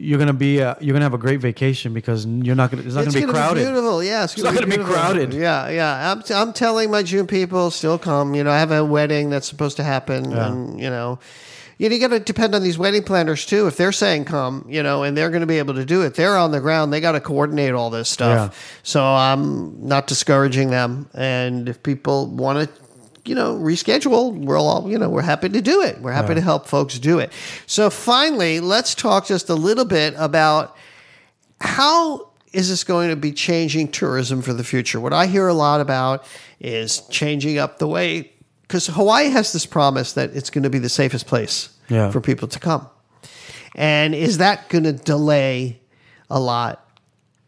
You're 0.00 0.18
gonna 0.18 0.32
be 0.32 0.62
uh, 0.62 0.76
you're 0.80 0.94
gonna 0.94 1.04
have 1.04 1.14
a 1.14 1.18
great 1.18 1.40
vacation 1.40 1.92
because 1.92 2.24
you're 2.24 2.56
not 2.56 2.70
gonna 2.70 2.82
it's 2.84 2.94
not 2.94 3.04
It's 3.04 3.14
gonna 3.14 3.26
be 3.26 3.32
gonna 3.32 3.38
crowded. 3.38 3.64
beautiful, 3.66 4.02
yeah. 4.02 4.24
It's, 4.24 4.32
It's 4.32 4.42
not 4.42 4.54
gonna 4.54 4.66
be 4.66 4.78
crowded. 4.78 5.34
Yeah, 5.34 5.68
yeah. 5.68 6.12
I'm, 6.12 6.22
I'm 6.34 6.52
telling 6.54 6.90
my 6.90 7.02
June 7.02 7.26
people 7.26 7.70
still 7.70 7.98
come. 7.98 8.34
You 8.34 8.42
know, 8.44 8.50
I 8.50 8.58
have 8.58 8.72
a 8.72 8.82
wedding 8.82 9.28
that's 9.28 9.46
supposed 9.46 9.76
to 9.76 9.84
happen, 9.84 10.32
and 10.32 10.80
you 10.80 10.88
know, 10.88 11.18
you, 11.76 11.88
know, 11.88 11.94
you 11.94 12.00
got 12.00 12.08
to 12.08 12.20
depend 12.20 12.54
on 12.54 12.62
these 12.62 12.78
wedding 12.78 13.02
planners 13.02 13.44
too. 13.44 13.66
If 13.66 13.76
they're 13.76 13.92
saying 13.92 14.24
come, 14.24 14.64
you 14.68 14.82
know, 14.82 15.02
and 15.02 15.16
they're 15.16 15.30
going 15.30 15.40
to 15.40 15.46
be 15.46 15.58
able 15.58 15.74
to 15.74 15.84
do 15.84 16.02
it, 16.02 16.14
they're 16.14 16.36
on 16.36 16.50
the 16.50 16.60
ground. 16.60 16.92
They 16.92 17.00
got 17.00 17.12
to 17.12 17.20
coordinate 17.20 17.74
all 17.74 17.90
this 17.90 18.08
stuff. 18.08 18.52
Yeah. 18.52 18.58
So 18.82 19.04
I'm 19.04 19.86
not 19.86 20.06
discouraging 20.06 20.70
them, 20.70 21.10
and 21.14 21.68
if 21.68 21.82
people 21.82 22.26
want 22.26 22.68
to. 22.68 22.80
You 23.30 23.36
know, 23.36 23.54
reschedule. 23.56 24.36
We're 24.36 24.58
all, 24.58 24.90
you 24.90 24.98
know, 24.98 25.08
we're 25.08 25.22
happy 25.22 25.48
to 25.50 25.60
do 25.62 25.82
it. 25.82 26.00
We're 26.00 26.10
happy 26.10 26.34
to 26.34 26.40
help 26.40 26.66
folks 26.66 26.98
do 26.98 27.20
it. 27.20 27.32
So 27.68 27.88
finally, 27.88 28.58
let's 28.58 28.92
talk 28.92 29.24
just 29.26 29.48
a 29.48 29.54
little 29.54 29.84
bit 29.84 30.14
about 30.16 30.76
how 31.60 32.30
is 32.52 32.68
this 32.68 32.82
going 32.82 33.08
to 33.10 33.14
be 33.14 33.30
changing 33.30 33.92
tourism 33.92 34.42
for 34.42 34.52
the 34.52 34.64
future? 34.64 34.98
What 34.98 35.12
I 35.12 35.26
hear 35.26 35.46
a 35.46 35.54
lot 35.54 35.80
about 35.80 36.24
is 36.58 37.02
changing 37.02 37.56
up 37.56 37.78
the 37.78 37.86
way, 37.86 38.32
because 38.62 38.88
Hawaii 38.88 39.28
has 39.30 39.52
this 39.52 39.64
promise 39.64 40.14
that 40.14 40.34
it's 40.34 40.50
going 40.50 40.64
to 40.64 40.70
be 40.70 40.80
the 40.80 40.88
safest 40.88 41.28
place 41.28 41.68
Yeah. 41.88 42.10
for 42.10 42.20
people 42.20 42.48
to 42.48 42.58
come. 42.58 42.88
And 43.76 44.12
is 44.12 44.38
that 44.38 44.68
going 44.70 44.82
to 44.82 44.92
delay 44.92 45.80
a 46.28 46.40
lot 46.40 46.84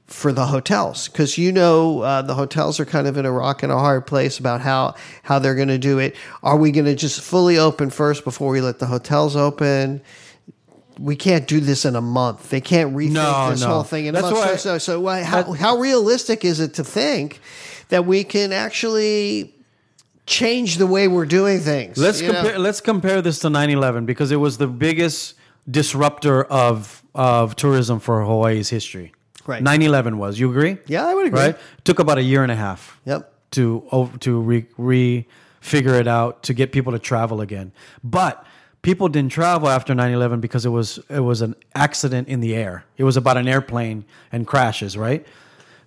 for 0.06 0.32
the 0.32 0.46
hotels? 0.46 1.08
Because 1.08 1.38
you 1.38 1.52
know 1.52 2.00
uh, 2.00 2.22
the 2.22 2.34
hotels 2.34 2.78
are 2.80 2.84
kind 2.84 3.06
of 3.06 3.16
in 3.16 3.24
a 3.26 3.32
rock 3.32 3.62
and 3.62 3.72
a 3.72 3.78
hard 3.78 4.06
place 4.06 4.38
about 4.38 4.60
how, 4.60 4.94
how 5.22 5.38
they're 5.38 5.54
going 5.54 5.68
to 5.68 5.78
do 5.78 5.98
it. 5.98 6.16
Are 6.42 6.56
we 6.56 6.70
going 6.70 6.84
to 6.86 6.94
just 6.94 7.20
fully 7.20 7.58
open 7.58 7.90
first 7.90 8.24
before 8.24 8.50
we 8.50 8.60
let 8.60 8.78
the 8.78 8.86
hotels 8.86 9.36
open? 9.36 10.02
we 10.98 11.16
can't 11.16 11.48
do 11.48 11.58
this 11.58 11.86
in 11.86 11.96
a 11.96 12.00
month. 12.02 12.50
They 12.50 12.60
can't 12.60 12.94
rethink 12.94 13.12
No, 13.12 13.50
this 13.50 13.62
no. 13.62 13.68
whole 13.68 13.82
thing 13.82 14.06
in 14.06 14.14
That's 14.14 14.26
a 14.26 14.30
month. 14.30 14.44
why- 14.46 14.56
so, 14.56 14.56
so, 14.56 14.78
so 14.78 15.00
why- 15.00 15.22
how, 15.22 15.52
how 15.54 15.78
realistic 15.78 16.44
is 16.44 16.60
it 16.60 16.74
to 16.74 16.84
think 16.84 17.40
that 17.88 18.04
we 18.04 18.24
can 18.24 18.52
actually 18.52 19.54
change 20.26 20.76
the 20.76 20.86
way 20.86 21.08
we're 21.08 21.24
doing 21.24 21.60
things? 21.60 21.96
Let's 21.96 22.20
you 22.20 22.28
know? 22.28 22.42
compare. 22.42 22.58
Let's 22.58 22.82
compare 22.82 23.22
this 23.22 23.38
to 23.40 23.48
9/11 23.48 24.04
because 24.04 24.30
it 24.30 24.36
was 24.36 24.58
the 24.58 24.66
biggest 24.68 25.34
disruptor 25.68 26.44
of 26.44 27.02
of 27.14 27.56
tourism 27.56 27.98
for 27.98 28.22
Hawaii's 28.24 28.68
history. 28.68 29.12
Right. 29.46 29.62
9/11 29.62 30.16
was. 30.16 30.38
You 30.38 30.50
agree? 30.50 30.78
Yeah, 30.86 31.06
I 31.06 31.14
would 31.14 31.26
agree. 31.26 31.40
Right. 31.40 31.58
Took 31.84 31.98
about 31.98 32.18
a 32.18 32.22
year 32.22 32.42
and 32.42 32.52
a 32.52 32.56
half. 32.56 33.00
Yep. 33.04 33.32
To 33.52 34.10
to 34.20 34.40
re, 34.40 34.66
re 34.78 35.26
figure 35.60 35.94
it 35.94 36.08
out 36.08 36.42
to 36.44 36.54
get 36.54 36.72
people 36.72 36.92
to 36.92 36.98
travel 36.98 37.40
again, 37.40 37.72
but. 38.02 38.44
People 38.82 39.06
didn't 39.06 39.30
travel 39.30 39.68
after 39.68 39.94
9/11 39.94 40.40
because 40.40 40.66
it 40.66 40.70
was 40.70 40.98
it 41.08 41.20
was 41.20 41.40
an 41.40 41.54
accident 41.72 42.26
in 42.26 42.40
the 42.40 42.52
air. 42.56 42.84
It 42.96 43.04
was 43.04 43.16
about 43.16 43.36
an 43.36 43.46
airplane 43.46 44.04
and 44.32 44.44
crashes, 44.44 44.96
right? 44.96 45.24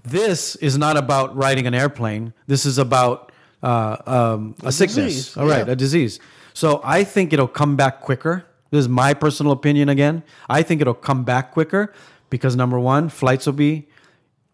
This 0.01 0.55
is 0.55 0.77
not 0.77 0.95
about 0.95 1.35
riding 1.35 1.67
an 1.67 1.73
airplane. 1.73 2.33
This 2.47 2.65
is 2.65 2.77
about 2.77 3.33
uh, 3.61 3.97
um, 4.05 4.55
a, 4.63 4.71
sickness. 4.71 4.95
disease, 4.95 5.37
All 5.37 5.45
right, 5.45 5.65
yeah. 5.65 5.73
a 5.73 5.75
disease. 5.75 6.19
So 6.53 6.79
I 6.83 7.03
think 7.03 7.33
it'll 7.33 7.47
come 7.47 7.75
back 7.75 8.01
quicker. 8.01 8.45
This 8.69 8.79
is 8.79 8.89
my 8.89 9.13
personal 9.13 9.51
opinion 9.51 9.89
again. 9.89 10.23
I 10.47 10.61
think 10.61 10.79
it'll 10.79 10.93
come 10.93 11.23
back 11.23 11.51
quicker 11.51 11.93
because 12.35 12.55
number 12.55 12.77
one, 12.79 13.07
flights 13.09 13.45
will 13.45 13.53
be 13.53 13.87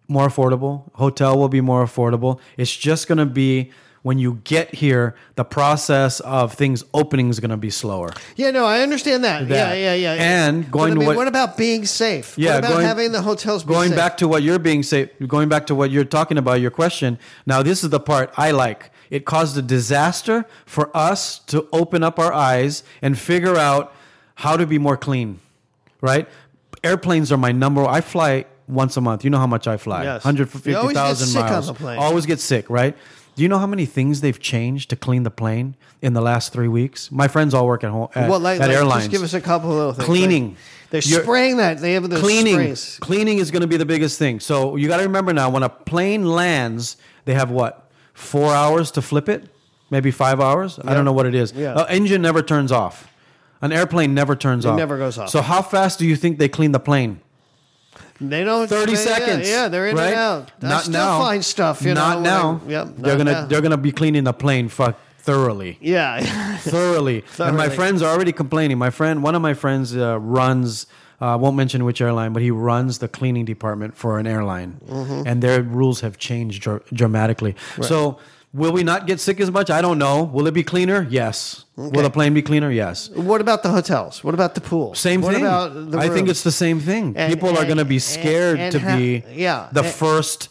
more 0.08 0.28
affordable, 0.28 0.92
hotel 0.94 1.38
will 1.40 1.50
be 1.50 1.62
more 1.62 1.84
affordable. 1.84 2.40
It's 2.58 2.76
just 2.76 3.08
going 3.08 3.18
to 3.18 3.26
be 3.26 3.72
when 4.04 4.18
you 4.18 4.40
get 4.44 4.74
here, 4.74 5.16
the 5.36 5.44
process 5.44 6.20
of 6.22 6.54
things 6.54 6.84
opening 6.94 7.30
is 7.30 7.40
going 7.40 7.52
to 7.52 7.58
be 7.58 7.70
slower. 7.70 8.10
Yeah, 8.36 8.50
no, 8.52 8.66
I 8.66 8.82
understand 8.82 9.24
that. 9.24 9.48
That. 9.48 9.78
Yeah, 9.78 9.94
yeah, 9.94 10.16
yeah. 10.16 10.24
And 10.46 10.72
going 10.72 10.94
I 10.94 11.00
to 11.00 11.06
what- 11.06 11.16
what 11.18 11.28
about 11.28 11.56
being 11.56 11.86
safe? 11.86 12.34
Yeah, 12.36 12.50
what 12.56 12.60
about 12.60 12.72
going- 12.74 12.86
having 12.88 13.12
the 13.12 13.22
hotels 13.22 13.64
be 13.64 13.74
Going 13.74 13.90
safe? 13.90 13.98
back 13.98 14.18
to 14.18 14.28
what 14.28 14.42
you're 14.42 14.58
being 14.60 14.82
safe. 14.84 15.10
going 15.28 15.50
back 15.50 15.68
to 15.68 15.76
what 15.76 15.92
you're 15.92 16.04
talking 16.18 16.38
about, 16.40 16.60
your 16.62 16.72
question. 16.72 17.20
Now, 17.46 17.62
this 17.64 17.84
is 17.84 17.90
the 17.92 18.00
part 18.00 18.34
I 18.38 18.50
like. 18.52 18.90
It 19.12 19.26
caused 19.26 19.56
a 19.58 19.62
disaster 19.62 20.46
for 20.66 20.90
us 20.98 21.40
to 21.54 21.68
open 21.72 22.02
up 22.04 22.18
our 22.18 22.34
eyes 22.34 22.84
and 23.04 23.18
figure 23.20 23.56
out 23.58 23.94
how 24.44 24.58
to 24.58 24.66
be 24.66 24.80
more 24.80 24.98
clean. 24.98 25.40
Right? 26.02 26.28
Airplanes 26.84 27.32
are 27.32 27.38
my 27.38 27.52
number. 27.52 27.86
I 27.86 28.02
fly 28.02 28.46
once 28.68 28.98
a 28.98 29.02
month. 29.02 29.24
You 29.24 29.30
know 29.30 29.38
how 29.40 29.48
much 29.48 29.68
I 29.68 29.78
fly? 29.78 30.04
Yes. 30.04 30.24
Hundred 30.24 30.44
You 30.48 30.60
fifty 30.60 30.74
always 30.76 30.94
get 30.96 31.00
thousand 31.02 31.28
sick 31.28 31.44
on 31.44 31.50
miles. 31.52 31.68
the 31.68 31.74
plane. 31.74 32.00
Always 32.00 32.26
get 32.26 32.40
sick. 32.40 32.70
Right? 32.70 32.96
Do 33.36 33.44
you 33.44 33.50
know 33.50 33.60
how 33.60 33.68
many 33.68 33.86
things 33.86 34.20
they've 34.22 34.40
changed 34.40 34.90
to 34.90 34.96
clean 34.98 35.24
the 35.24 35.32
plane 35.32 35.76
in 36.02 36.14
the 36.14 36.22
last 36.22 36.52
three 36.52 36.68
weeks? 36.68 37.12
My 37.12 37.28
friends 37.30 37.54
all 37.54 37.66
work 37.66 37.84
at 37.84 37.90
home 37.90 38.10
at, 38.14 38.30
well, 38.30 38.40
like, 38.42 38.60
at 38.60 38.68
like, 38.68 38.76
airlines. 38.76 39.04
Just 39.04 39.12
give 39.12 39.24
us 39.24 39.34
a 39.34 39.40
couple 39.42 39.72
of 39.72 39.78
little 39.78 39.94
things. 39.94 40.06
Cleaning. 40.06 40.50
Like, 40.50 40.58
they're 40.90 41.02
spraying 41.24 41.58
that. 41.58 41.80
They 41.80 41.94
have 41.94 42.10
those 42.10 42.20
cleaning 42.20 42.56
sprays. 42.56 42.98
cleaning 43.00 43.38
is 43.38 43.50
going 43.52 43.62
to 43.62 43.68
be 43.68 43.78
the 43.78 43.86
biggest 43.86 44.20
thing 44.20 44.42
so 44.42 44.76
you 44.76 44.90
got 44.90 44.98
to 44.98 45.04
remember 45.04 45.32
now 45.32 45.50
when 45.50 45.64
a 45.64 45.70
plane 45.70 46.26
lands 46.26 46.98
they 47.24 47.34
have 47.34 47.50
what 47.50 47.90
four 48.14 48.54
hours 48.54 48.92
to 48.92 49.02
flip 49.02 49.30
it 49.30 49.48
maybe 49.90 50.12
five 50.12 50.42
hours 50.42 50.80
i 50.84 50.94
don't 50.94 51.06
know 51.06 51.14
what 51.14 51.26
it 51.26 51.34
is 51.34 51.54
Yeah. 51.54 51.80
An 51.80 51.86
engine 51.88 52.22
never 52.22 52.42
turns 52.42 52.74
off 52.74 53.08
an 53.62 53.72
airplane 53.72 54.14
never 54.14 54.36
turns 54.36 54.66
off 54.66 54.76
It 54.76 54.78
never 54.78 54.98
goes 54.98 55.18
off. 55.18 55.30
so 55.30 55.42
how 55.42 55.62
fast 55.62 56.00
do 56.00 56.06
you 56.06 56.16
think 56.16 56.38
they 56.40 56.50
clean 56.50 56.72
the 56.72 56.80
plane 56.80 57.20
They 58.20 58.44
don't. 58.44 58.68
30 58.68 58.86
they- 58.86 58.92
yeah, 58.92 58.98
seconds 59.18 59.50
Yeah, 59.50 59.68
they're 59.68 59.88
in 59.88 59.96
right? 59.96 60.08
and 60.08 60.16
out. 60.16 60.52
I 60.62 60.68
not 60.68 60.82
still 60.84 60.94
now 60.94 61.20
find 61.20 61.44
stuff. 61.44 61.82
You 61.82 61.94
not 61.94 62.22
know, 62.22 62.22
when 62.22 62.24
now 62.24 62.62
I- 62.66 62.70
yep. 62.70 62.88
they're 62.98 63.12
not 63.14 63.18
gonna 63.18 63.32
now. 63.32 63.46
they're 63.48 63.62
gonna 63.62 63.78
be 63.78 63.92
cleaning 63.92 64.24
the 64.26 64.34
plane 64.34 64.70
fuck 64.70 64.96
thoroughly 65.20 65.78
Yeah. 65.82 66.22
thoroughly. 66.60 67.24
And 67.40 67.56
my 67.58 67.64
Thoroughly. 67.68 67.76
friends 67.76 68.02
are 68.02 68.14
already 68.14 68.32
complaining. 68.32 68.78
My 68.78 68.90
friend, 68.90 69.22
one 69.24 69.36
of 69.36 69.42
my 69.42 69.54
friends, 69.54 69.96
uh, 69.96 70.20
runs. 70.20 70.88
uh, 71.22 71.26
I 71.34 71.36
won't 71.36 71.56
mention 71.56 71.84
which 71.86 72.02
airline, 72.02 72.34
but 72.34 72.42
he 72.42 72.50
runs 72.50 72.98
the 72.98 73.08
cleaning 73.08 73.46
department 73.46 73.96
for 73.96 74.18
an 74.18 74.26
airline, 74.26 74.80
Mm-hmm. 74.90 75.28
and 75.28 75.42
their 75.44 75.62
rules 75.62 76.02
have 76.02 76.18
changed 76.18 76.64
dr- 76.64 76.82
dramatically. 76.92 77.56
So, 77.82 78.18
will 78.54 78.72
we 78.72 78.84
not 78.84 79.08
get 79.08 79.20
sick 79.20 79.40
as 79.40 79.50
much? 79.52 79.70
I 79.70 79.82
don't 79.82 79.98
know. 79.98 80.24
Will 80.24 80.48
it 80.48 80.54
be 80.54 80.64
cleaner? 80.64 81.08
Yes. 81.10 81.66
Will 81.76 82.04
the 82.04 82.10
plane 82.10 82.34
be 82.34 82.42
cleaner? 82.42 82.70
Yes. 82.72 83.10
what 83.10 83.42
about 83.42 83.64
the 83.64 83.70
hotels? 83.70 84.24
What 84.24 84.34
about 84.34 84.56
the 84.56 84.62
pool? 84.62 84.94
Same 84.94 85.22
what 85.22 85.34
thing. 85.34 85.44
About 85.44 85.92
the 85.92 85.98
I 85.98 86.10
think 86.10 86.30
it's 86.30 86.44
the 86.44 86.52
same 86.52 86.80
thing. 86.80 87.14
And- 87.18 87.34
People 87.34 87.50
are 87.58 87.66
going 87.66 87.78
to 87.78 87.86
be 87.86 88.00
scared 88.00 88.60
and 88.60 88.72
to 88.74 88.80
ha- 88.80 88.98
be 88.98 89.24
yeah, 89.34 89.70
the 89.72 89.84
and- 89.84 89.92
first 89.92 90.50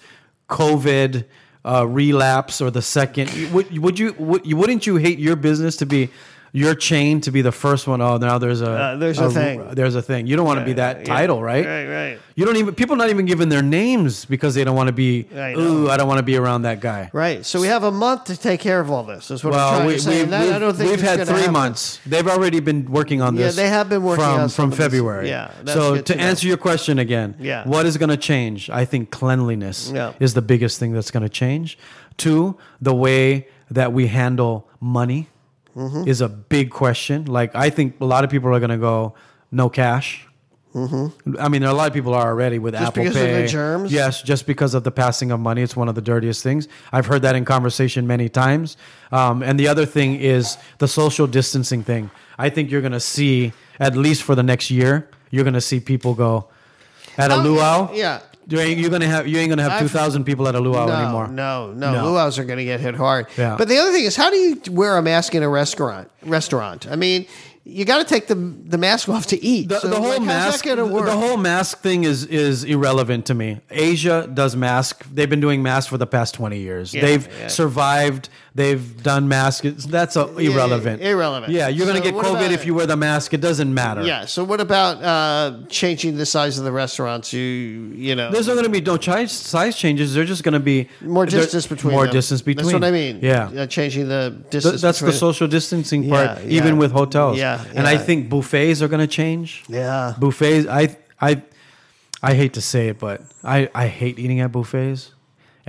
COVID 0.49 1.25
uh, 1.65 1.87
relapse 1.87 2.61
or 2.61 2.71
the 2.71 2.83
second. 2.83 3.31
Would, 3.53 3.79
would 3.79 3.99
you 3.99 4.15
would, 4.19 4.47
you 4.47 4.57
wouldn't 4.57 4.87
you 4.87 4.97
hate 4.97 5.19
your 5.19 5.37
business 5.37 5.77
to 5.77 5.87
be 5.87 6.11
your 6.53 6.75
chained 6.75 7.23
to 7.25 7.31
be 7.31 7.43
the 7.43 7.53
first 7.53 7.87
one? 7.87 8.01
Oh, 8.01 8.17
now 8.17 8.39
there's 8.39 8.61
a 8.61 8.71
Uh, 8.71 8.97
there's 8.97 9.19
a 9.19 9.31
thing. 9.31 9.63
There's 9.73 9.95
a 9.95 10.03
thing. 10.03 10.27
You 10.27 10.37
don't 10.37 10.47
want 10.47 10.59
to 10.61 10.65
be 10.65 10.73
that 10.75 10.99
Yeah. 11.01 11.05
title, 11.15 11.43
right? 11.43 11.65
Right, 11.67 11.87
right. 11.87 12.19
You 12.35 12.45
don't 12.47 12.57
even 12.57 12.75
people 12.75 12.97
not 12.97 13.11
even 13.11 13.27
giving 13.27 13.49
their 13.51 13.63
names 13.63 14.25
because 14.25 14.55
they 14.55 14.65
don't 14.65 14.75
want 14.77 14.89
to 14.89 14.93
be. 14.93 15.27
I. 15.37 15.53
Ooh, 15.55 15.89
I 15.91 15.97
don't 15.97 16.09
want 16.09 16.19
to 16.19 16.23
be 16.25 16.37
around 16.37 16.63
that 16.63 16.81
guy. 16.81 17.11
Right. 17.13 17.45
So 17.47 17.61
we 17.61 17.67
have 17.69 17.85
a 17.85 17.91
month 17.91 18.25
to 18.25 18.37
take 18.37 18.61
care 18.61 18.81
of 18.81 18.91
all 18.91 19.05
this. 19.05 19.31
Is 19.31 19.45
what 19.45 19.53
I'm 19.55 19.59
Well, 19.59 19.71
trying 19.77 19.87
we, 19.87 19.93
to 19.95 20.01
say. 20.01 20.11
we've, 20.11 20.23
And 20.25 20.33
that, 20.33 20.53
I 20.55 20.59
don't 20.59 20.75
think 20.77 20.91
we've 20.91 21.01
had 21.01 21.27
three 21.27 21.37
happen. 21.39 21.53
months. 21.53 22.01
They've 22.07 22.27
already 22.27 22.61
been 22.61 22.87
working 22.91 23.21
on 23.23 23.35
this. 23.37 23.57
Yeah, 23.57 23.63
they 23.65 23.69
have 23.69 23.89
been 23.89 24.03
working 24.03 24.25
from 24.25 24.49
from 24.49 24.65
of 24.73 24.77
this. 24.79 24.79
February. 24.87 25.29
Yeah, 25.29 25.49
So 25.67 25.99
to 25.99 26.19
answer 26.21 26.47
your 26.49 26.57
question 26.57 26.99
again, 26.99 27.35
Yeah. 27.39 27.63
what 27.65 27.87
is 27.87 27.97
going 27.99 28.11
to 28.11 28.17
change? 28.17 28.71
I 28.71 28.85
think 28.85 29.11
cleanliness 29.11 29.93
Yeah. 29.95 30.13
is 30.21 30.35
the 30.35 30.43
biggest 30.43 30.79
thing 30.79 30.93
that's 30.93 31.11
going 31.11 31.23
to 31.23 31.29
change. 31.29 31.79
Two, 32.17 32.57
the 32.81 32.95
way 32.95 33.47
that 33.71 33.93
we 33.93 34.09
handle 34.09 34.67
money 34.81 35.29
Mm-hmm. 35.77 36.09
is 36.09 36.21
a 36.21 36.29
big 36.29 36.71
question. 36.71 37.27
Like 37.27 37.55
I 37.55 37.71
think 37.71 38.01
a 38.01 38.05
lot 38.05 38.25
of 38.25 38.31
people 38.31 38.53
are 38.55 38.59
going 38.61 38.71
to 38.71 38.77
go 38.79 39.15
no 39.53 39.69
cash. 39.69 40.27
I 40.73 40.79
mean, 41.49 41.63
there 41.63 41.69
are 41.69 41.73
a 41.73 41.77
lot 41.77 41.89
of 41.89 41.93
people 41.95 42.15
are 42.15 42.29
already 42.29 42.61
with 42.61 42.75
Mm-hmm. 42.75 42.85
Just 42.85 42.93
Apple 42.93 43.03
because 43.05 43.17
of 43.17 43.27
Pay. 43.27 43.43
the 43.43 43.49
germs? 43.49 43.93
Yes, 43.93 44.23
just 44.23 44.47
because 44.47 44.75
of 44.75 44.85
the 44.85 44.93
passing 44.93 45.33
of 45.33 45.41
money. 45.41 45.63
It's 45.63 45.75
one 45.75 45.89
of 45.89 45.97
the 45.97 46.01
dirtiest 46.01 46.45
things. 46.45 46.69
I've 46.93 47.07
heard 47.07 47.23
that 47.23 47.35
in 47.35 47.45
conversation 47.45 48.07
many 48.07 48.29
times. 48.29 48.77
Um, 49.11 49.43
and 49.43 49.59
the 49.59 49.67
other 49.67 49.85
thing 49.85 50.15
is 50.21 50.57
the 50.79 50.87
social 50.87 51.27
distancing 51.27 51.83
thing. 51.83 52.11
I 52.39 52.51
think 52.51 52.71
you're 52.71 52.83
going 52.83 52.93
to 52.93 53.01
see, 53.01 53.53
at 53.81 53.97
least 53.97 54.23
for 54.23 54.37
the 54.37 54.45
next 54.45 54.71
year, 54.71 55.09
you're 55.31 55.43
going 55.45 55.55
to 55.55 55.61
see 55.61 55.81
people 55.81 56.15
go 56.15 56.47
at 57.19 57.31
a 57.33 57.35
Oh, 57.35 57.43
luau. 57.43 57.91
yeah. 57.93 58.21
You 58.51 58.59
ain't, 58.59 58.79
you're 58.81 58.91
gonna 58.91 59.07
have 59.07 59.27
you 59.29 59.39
ain't 59.39 59.49
gonna 59.49 59.63
have 59.63 59.73
I've- 59.73 59.83
two 59.85 59.89
thousand 59.89 60.25
people 60.25 60.49
at 60.49 60.55
a 60.55 60.61
luau 60.61 60.87
no, 60.87 60.93
anymore. 60.93 61.29
No, 61.29 61.73
no, 61.73 61.93
No. 61.93 62.11
luau's 62.11 62.39
are 62.39 62.45
to 62.59 62.65
get 62.65 62.81
hit 62.81 62.97
hard. 62.97 63.27
Yeah. 63.39 63.57
But 63.57 63.69
the 63.69 63.79
other 63.79 63.93
thing 63.93 64.05
is, 64.05 64.17
how 64.17 64.29
do 64.31 64.37
you 64.37 64.61
wear 64.71 64.97
a 64.97 65.03
mask 65.03 65.35
in 65.35 65.43
a 65.43 65.49
restaurant? 65.49 66.11
Restaurant. 66.25 66.87
I 66.91 66.97
mean, 66.97 67.27
you 67.65 67.85
got 67.85 67.99
to 67.99 68.05
take 68.05 68.27
the 68.27 68.35
the 68.35 68.79
mask 68.79 69.09
off 69.09 69.27
to 69.27 69.43
eat. 69.45 69.69
The, 69.69 69.81
So, 69.81 69.89
the 69.89 69.97
whole 69.97 70.09
like, 70.19 70.23
mask, 70.23 70.65
work? 70.65 70.77
the 71.07 71.13
whole 71.17 71.37
mask 71.37 71.81
thing 71.81 72.05
is 72.05 72.25
is 72.25 72.65
irrelevant 72.65 73.27
to 73.27 73.35
me. 73.35 73.61
Asia 73.71 74.29
does 74.33 74.57
mask. 74.57 75.05
They've 75.13 75.29
been 75.31 75.41
doing 75.41 75.63
masks 75.63 75.89
for 75.89 75.99
the 75.99 76.07
past 76.07 76.35
twenty 76.35 76.59
years. 76.59 76.95
Yeah, 76.95 77.03
they've 77.03 77.29
yeah. 77.39 77.49
survived. 77.49 78.29
They've 78.53 79.01
done 79.03 79.29
masks. 79.29 79.85
That's 79.85 80.17
a, 80.17 80.27
irrelevant. 80.37 81.03
irrelevant. 81.03 81.53
Yeah, 81.53 81.69
you're 81.69 81.87
gonna 81.87 82.01
get 82.01 82.15
COVID 82.15 82.51
if 82.51 82.67
you 82.67 82.75
wear 82.75 82.87
the 82.87 82.97
mask. 82.97 83.33
It 83.33 83.41
doesn't 83.41 83.73
matter. 83.73 84.03
yeah. 84.03 84.25
So 84.25 84.43
what 84.43 84.61
about 84.61 85.03
uh, 85.03 85.67
changing 85.69 86.17
the 86.17 86.27
size 86.27 86.59
of 86.59 86.65
the 86.65 86.73
restaurants? 86.73 87.33
You 87.33 87.41
you 87.41 88.15
know, 88.17 88.31
There's 88.33 88.49
not 88.49 88.55
going 88.55 88.65
to 88.65 88.71
be 88.71 88.81
no 88.81 88.97
chi- 88.99 89.27
size 89.27 89.77
changes. 89.77 90.15
They're 90.15 90.25
just 90.25 90.43
going 90.43 90.55
to 90.55 90.61
be 90.61 90.89
more 91.01 91.27
distance 91.27 91.67
between 91.67 91.93
more 91.95 92.05
them. 92.07 92.13
distance 92.15 92.43
between. 92.43 92.65
That's 92.67 92.73
what 92.75 92.85
I 92.85 92.91
mean. 92.91 93.21
Yeah. 93.23 93.51
Uh, 93.63 93.67
changing 93.67 94.09
the 94.09 94.31
Th- 94.31 94.51
distance. 94.51 94.81
that's 94.83 95.01
the 95.01 95.13
social 95.13 95.47
distancing 95.47 96.09
part, 96.09 96.39
Yeah, 96.39 96.39
yeah. 96.45 96.57
even 96.59 96.77
with 96.79 96.91
hotels. 96.93 97.39
Yeah, 97.39 97.50
and 97.75 97.87
I 97.87 97.97
think 97.97 98.29
buffets 98.29 98.83
are 98.83 98.89
going 98.89 99.01
to 99.01 99.07
change. 99.07 99.65
Yeah. 99.69 100.15
buffets. 100.19 100.67
I 100.69 100.97
I 101.21 101.43
I 102.23 102.35
hate 102.35 102.55
to 102.55 102.61
say 102.61 102.89
it, 102.89 102.99
but 102.99 103.23
I 103.43 103.69
I 103.75 103.87
hate 103.87 104.19
eating 104.19 104.41
at 104.41 104.53
buffets, 104.53 105.13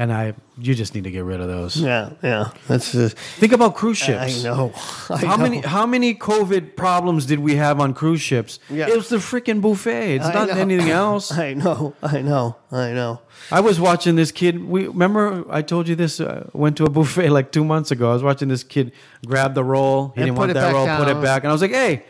and 0.01 0.11
I 0.11 0.33
you 0.57 0.73
just 0.75 0.93
need 0.95 1.03
to 1.05 1.11
get 1.11 1.23
rid 1.23 1.39
of 1.41 1.47
those. 1.47 1.77
Yeah, 1.77 2.11
yeah. 2.23 2.51
That's. 2.67 2.93
Uh, 2.95 3.09
Think 3.41 3.53
about 3.53 3.75
cruise 3.75 3.97
ships. 3.97 4.39
I 4.39 4.43
know. 4.49 4.71
I 5.09 5.17
How 5.17 5.37
know. 5.37 5.43
many 5.43 5.57
how 5.61 5.85
many 5.85 6.15
COVID 6.15 6.75
problems 6.75 7.25
did 7.25 7.39
we 7.39 7.55
have 7.55 7.79
on 7.79 7.93
cruise 7.93 8.21
ships? 8.21 8.59
Yeah. 8.69 8.87
It 8.89 8.95
was 8.97 9.09
the 9.09 9.17
freaking 9.17 9.61
buffet. 9.61 10.15
It's 10.15 10.25
I 10.25 10.33
not 10.33 10.47
know. 10.49 10.55
anything 10.55 10.89
else. 11.05 11.31
I 11.31 11.53
know. 11.53 11.93
I 12.01 12.21
know. 12.21 12.55
I 12.71 12.91
know. 12.93 13.21
I 13.51 13.59
was 13.59 13.79
watching 13.79 14.15
this 14.15 14.31
kid. 14.31 14.53
We 14.75 14.87
remember 14.87 15.45
I 15.49 15.61
told 15.61 15.87
you 15.87 15.95
this. 15.95 16.19
Uh, 16.19 16.49
went 16.53 16.77
to 16.77 16.85
a 16.85 16.89
buffet 16.97 17.29
like 17.29 17.51
two 17.51 17.63
months 17.63 17.91
ago. 17.91 18.09
I 18.09 18.13
was 18.13 18.23
watching 18.23 18.49
this 18.49 18.63
kid 18.63 18.91
grab 19.25 19.53
the 19.53 19.63
roll. 19.63 20.09
He 20.15 20.21
And 20.21 20.27
didn't 20.27 20.37
want 20.37 20.53
that 20.53 20.73
roll. 20.73 20.87
Put 20.97 21.07
it 21.15 21.21
back, 21.21 21.43
and 21.43 21.49
I 21.49 21.53
was 21.53 21.61
like, 21.61 21.71
"Hey, 21.71 22.05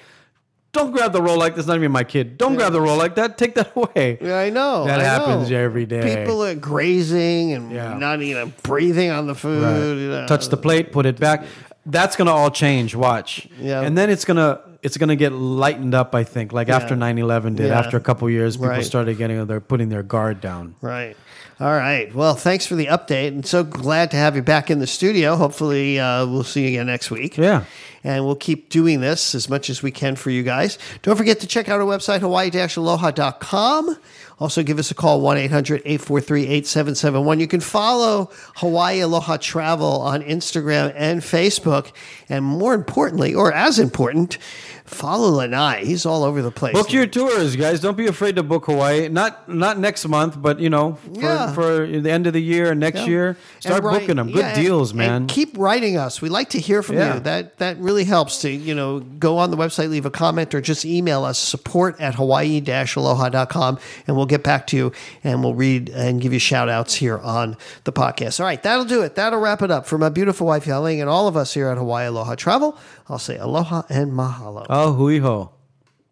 don't 0.74 0.92
grab 0.92 1.12
the 1.13 1.22
roll 1.22 1.38
like 1.38 1.56
that's 1.56 1.68
not 1.68 1.75
even 1.78 1.92
my 1.92 2.04
kid. 2.04 2.38
Don't 2.38 2.56
grab 2.56 2.72
the 2.74 2.82
roll 2.82 2.98
like 2.98 3.16
that. 3.16 3.38
Take 3.38 3.56
that 3.56 3.72
away." 3.75 4.18
Yeah, 4.22 4.38
I 4.40 4.50
know. 4.50 4.86
That 4.86 5.00
I 5.00 5.04
happens 5.04 5.50
know. 5.50 5.58
every 5.58 5.86
day. 5.86 6.16
People 6.24 6.44
are 6.44 6.56
grazing 6.56 7.54
and 7.54 7.72
Yeah. 7.72 7.98
not 7.98 8.22
even 8.22 8.54
breathing 8.63 9.10
on 9.12 9.28
the 9.28 9.36
food. 9.36 9.63
Right. 9.63 9.78
you 10.01 10.10
know. 10.10 10.28
Touch 10.28 10.48
the 10.50 10.58
plate, 10.58 10.92
put 10.92 11.06
it 11.06 11.20
back. 11.20 11.44
That's 11.86 12.15
gonna 12.15 12.32
all 12.32 12.52
change. 12.52 12.95
Watch. 12.95 13.48
Yeah. 13.60 13.82
And 13.82 13.98
then 13.98 14.10
it's 14.10 14.24
gonna 14.26 14.60
it's 14.84 14.98
gonna 14.98 15.15
get 15.15 15.32
lightened 15.34 15.93
up. 15.93 16.13
I 16.15 16.24
think 16.24 16.54
like 16.54 16.69
after 16.69 16.95
9-11 16.95 17.56
did. 17.56 17.67
Yeah. 17.67 17.80
After 17.80 17.98
a 17.98 18.02
couple 18.02 18.30
years, 18.30 18.56
people 18.58 18.69
Right. 18.69 18.86
started 18.86 19.17
getting 19.17 19.45
their 19.48 19.60
putting 19.60 19.89
their 19.89 20.04
guard 20.04 20.41
down. 20.41 20.76
Right. 20.82 21.15
All 21.62 21.76
right. 21.76 22.12
Well, 22.15 22.34
thanks 22.34 22.65
for 22.65 22.74
the 22.74 22.88
update, 22.88 23.28
and 23.28 23.45
so 23.45 23.63
glad 23.63 24.10
to 24.12 24.17
have 24.17 24.36
you 24.36 24.41
back 24.41 24.71
in 24.71 24.80
the 24.80 24.88
studio. 24.88 25.36
Hopefully, 25.36 26.00
uh, 26.00 26.26
we'll 26.26 26.43
see 26.43 26.63
you 26.63 26.69
again 26.69 26.88
next 26.88 27.12
week. 27.12 27.38
Yeah. 27.38 27.65
And 28.04 28.26
we'll 28.26 28.36
keep 28.36 28.69
doing 28.69 29.00
this 29.00 29.36
as 29.36 29.47
much 29.47 29.69
as 29.69 29.84
we 29.84 29.91
can 29.91 30.15
for 30.15 30.32
you 30.32 30.41
guys. 30.41 30.80
Don't 31.04 31.17
forget 31.17 31.39
to 31.41 31.45
check 31.45 31.69
out 31.69 31.80
our 31.80 31.86
website, 31.86 32.21
hawaii-aloha.com. 32.21 33.95
Also, 34.39 34.63
give 34.63 34.80
us 34.80 34.89
a 34.89 34.95
call, 34.95 35.21
1 35.21 35.38
800 35.38 35.84
843 35.86 36.41
8771. 36.47 37.39
You 37.39 37.47
can 37.47 37.60
follow 37.60 38.32
Hawaii 38.56 39.02
Aloha 39.02 39.38
Travel 39.38 40.02
on 40.02 40.24
Instagram 40.24 40.91
and 40.95 41.21
Facebook. 41.21 41.91
And 42.32 42.44
more 42.46 42.74
importantly, 42.74 43.34
or 43.36 43.54
as 43.54 43.78
important, 43.78 44.38
follow 44.86 45.30
Lanai. 45.30 45.86
He's 45.86 46.06
all 46.06 46.24
over 46.24 46.41
the 46.41 46.52
place. 46.52 46.74
Book 46.74 46.91
your 46.91 47.06
tours, 47.08 47.56
guys. 47.56 47.80
Don't 47.80 47.98
be 47.98 48.08
afraid 48.08 48.36
to 48.38 48.44
book 48.44 48.65
Hawaii. 48.65 49.08
Not 49.10 49.48
not 49.50 49.78
next 49.80 50.08
month, 50.08 50.41
but 50.41 50.60
you 50.60 50.70
know, 50.70 50.96
for, 51.13 51.22
Yeah. 51.22 51.52
for 51.54 51.86
the 51.88 52.10
end 52.12 52.28
of 52.28 52.34
the 52.34 52.41
year, 52.41 52.72
and 52.72 52.80
next 52.80 53.02
Yeah. 53.02 53.06
year, 53.08 53.38
start 53.60 53.84
write- 53.84 54.00
booking 54.02 54.15
them. 54.15 54.28
Good 54.28 54.38
yeah, 54.38 54.48
and- 54.54 54.62
deals, 54.62 54.94
man. 54.94 55.12
And 55.13 55.28
keep 55.30 55.58
writing 55.58 55.98
us. 55.98 56.22
We 56.22 56.30
like 56.30 56.50
to 56.52 56.60
hear 56.60 56.82
from 56.82 56.96
you. 56.98 57.20
That 57.20 57.58
that 57.60 57.78
really 57.80 58.06
helps 58.06 58.39
to, 58.41 58.50
you 58.50 58.74
know, 58.74 59.02
go 59.20 59.38
on 59.38 59.52
the 59.52 59.58
website, 59.58 59.89
leave 59.89 60.06
a 60.06 60.10
comment, 60.12 60.56
or 60.56 60.62
just 60.62 60.86
email 60.86 61.24
us 61.26 61.38
support 61.38 62.00
at 62.00 62.15
hawaii-aloha.com 62.15 63.78
and 64.08 64.15
we'll 64.17 64.26
get 64.26 64.44
back 64.44 64.67
to 64.67 64.78
you 64.78 64.91
and 65.24 65.44
we'll 65.44 65.54
read 65.56 65.89
and 65.89 66.22
give 66.22 66.34
you 66.34 66.39
shout 66.39 66.70
outs 66.70 66.96
here 66.96 67.17
on 67.20 67.58
the 67.84 67.91
podcast. 67.91 68.39
All 68.39 68.46
right, 68.46 68.62
that'll 68.63 68.86
do 68.86 69.02
it. 69.02 69.15
That'll 69.15 69.39
wrap 69.39 69.62
it 69.62 69.72
up. 69.72 69.86
For 69.86 69.98
my 69.98 70.10
beautiful 70.10 70.48
wife 70.48 70.65
Yaling 70.65 71.00
and 71.02 71.10
all 71.10 71.28
of 71.28 71.36
us 71.38 71.54
here 71.54 71.67
at 71.67 71.78
Hawaii 71.78 72.10
Aloha 72.21 72.36
Travel, 72.36 72.77
I'll 73.10 73.17
say 73.17 73.38
aloha 73.38 73.81
and 73.89 74.12
mahalo. 74.12 74.67
oh, 74.69 74.93
hui 74.93 75.17
hou. 75.19 75.49